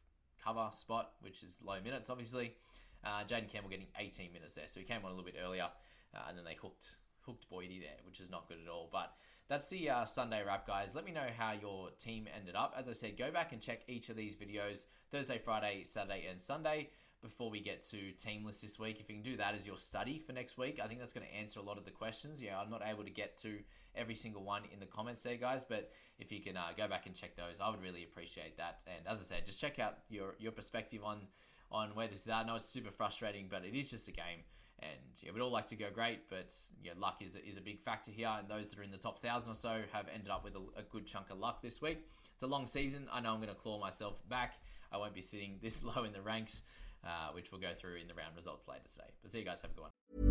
cover 0.43 0.67
spot, 0.71 1.11
which 1.21 1.43
is 1.43 1.61
low 1.63 1.75
minutes, 1.83 2.09
obviously. 2.09 2.55
Uh, 3.03 3.23
Jayden 3.23 3.51
Campbell 3.51 3.69
getting 3.69 3.87
18 3.99 4.31
minutes 4.31 4.55
there, 4.55 4.67
so 4.67 4.79
he 4.79 4.85
came 4.85 4.99
on 5.03 5.11
a 5.11 5.15
little 5.15 5.25
bit 5.25 5.35
earlier, 5.43 5.67
uh, 6.15 6.19
and 6.29 6.37
then 6.37 6.45
they 6.45 6.55
hooked 6.55 6.97
hooked 7.21 7.49
Boydie 7.51 7.79
there, 7.79 7.97
which 8.05 8.19
is 8.19 8.29
not 8.29 8.47
good 8.47 8.57
at 8.63 8.69
all. 8.71 8.89
But 8.91 9.13
that's 9.47 9.69
the 9.69 9.89
uh, 9.89 10.05
Sunday 10.05 10.43
wrap, 10.45 10.65
guys. 10.65 10.95
Let 10.95 11.05
me 11.05 11.11
know 11.11 11.27
how 11.37 11.53
your 11.53 11.89
team 11.97 12.27
ended 12.35 12.55
up. 12.55 12.73
As 12.77 12.87
I 12.87 12.93
said, 12.93 13.17
go 13.17 13.31
back 13.31 13.51
and 13.51 13.61
check 13.61 13.81
each 13.87 14.09
of 14.09 14.15
these 14.15 14.35
videos 14.35 14.85
Thursday, 15.09 15.37
Friday, 15.37 15.83
Saturday, 15.83 16.25
and 16.29 16.39
Sunday 16.39 16.89
before 17.21 17.51
we 17.51 17.59
get 17.59 17.83
to 17.83 18.11
team 18.13 18.43
list 18.43 18.61
this 18.61 18.79
week. 18.79 18.99
If 18.99 19.09
you 19.09 19.15
can 19.15 19.23
do 19.23 19.37
that 19.37 19.53
as 19.53 19.67
your 19.67 19.77
study 19.77 20.17
for 20.17 20.33
next 20.33 20.57
week, 20.57 20.79
I 20.83 20.87
think 20.87 20.99
that's 20.99 21.13
going 21.13 21.27
to 21.27 21.35
answer 21.35 21.59
a 21.59 21.63
lot 21.63 21.77
of 21.77 21.85
the 21.85 21.91
questions. 21.91 22.41
Yeah, 22.41 22.59
I'm 22.59 22.69
not 22.69 22.81
able 22.85 23.03
to 23.03 23.11
get 23.11 23.37
to 23.37 23.59
every 23.95 24.15
single 24.15 24.43
one 24.43 24.63
in 24.73 24.79
the 24.79 24.85
comments 24.85 25.21
there, 25.23 25.35
guys, 25.35 25.63
but 25.63 25.91
if 26.17 26.31
you 26.31 26.39
can 26.39 26.57
uh, 26.57 26.69
go 26.75 26.87
back 26.87 27.05
and 27.05 27.15
check 27.15 27.35
those, 27.35 27.59
I 27.59 27.69
would 27.69 27.81
really 27.81 28.03
appreciate 28.03 28.57
that. 28.57 28.83
And 28.87 29.05
as 29.07 29.19
I 29.19 29.35
said, 29.35 29.45
just 29.45 29.61
check 29.61 29.79
out 29.79 29.99
your 30.09 30.35
your 30.39 30.51
perspective 30.51 31.01
on 31.03 31.19
on 31.71 31.89
where 31.89 32.07
this 32.07 32.21
is 32.21 32.27
at. 32.27 32.35
I 32.37 32.43
know 32.43 32.55
it's 32.55 32.65
super 32.65 32.91
frustrating, 32.91 33.47
but 33.49 33.63
it 33.65 33.75
is 33.75 33.91
just 33.91 34.07
a 34.07 34.11
game. 34.11 34.43
And 34.81 35.21
yeah, 35.21 35.31
we'd 35.31 35.41
all 35.41 35.51
like 35.51 35.67
to 35.67 35.75
go 35.75 35.85
great, 35.93 36.27
but 36.29 36.55
yeah, 36.83 36.93
luck 36.97 37.21
is 37.21 37.35
a, 37.35 37.45
is 37.45 37.57
a 37.57 37.61
big 37.61 37.79
factor 37.79 38.11
here. 38.11 38.31
And 38.37 38.47
those 38.47 38.71
that 38.71 38.79
are 38.79 38.83
in 38.83 38.91
the 38.91 38.97
top 38.97 39.19
thousand 39.19 39.51
or 39.51 39.55
so 39.55 39.81
have 39.91 40.07
ended 40.13 40.29
up 40.29 40.43
with 40.43 40.55
a, 40.55 40.79
a 40.79 40.83
good 40.83 41.05
chunk 41.05 41.29
of 41.29 41.37
luck 41.37 41.61
this 41.61 41.81
week. 41.81 41.99
It's 42.33 42.43
a 42.43 42.47
long 42.47 42.65
season. 42.65 43.07
I 43.11 43.21
know 43.21 43.31
I'm 43.31 43.37
going 43.37 43.49
to 43.49 43.55
claw 43.55 43.79
myself 43.79 44.27
back. 44.27 44.55
I 44.91 44.97
won't 44.97 45.13
be 45.13 45.21
sitting 45.21 45.59
this 45.61 45.83
low 45.95 46.03
in 46.03 46.13
the 46.13 46.21
ranks, 46.21 46.63
uh, 47.05 47.31
which 47.33 47.51
we'll 47.51 47.61
go 47.61 47.73
through 47.73 47.97
in 47.97 48.07
the 48.07 48.15
round 48.15 48.35
results 48.35 48.67
later 48.67 48.81
today. 48.87 49.11
But 49.21 49.31
see 49.31 49.39
you 49.39 49.45
guys. 49.45 49.61
Have 49.61 49.71
a 49.71 49.73
good 49.75 49.81
one. 49.81 50.30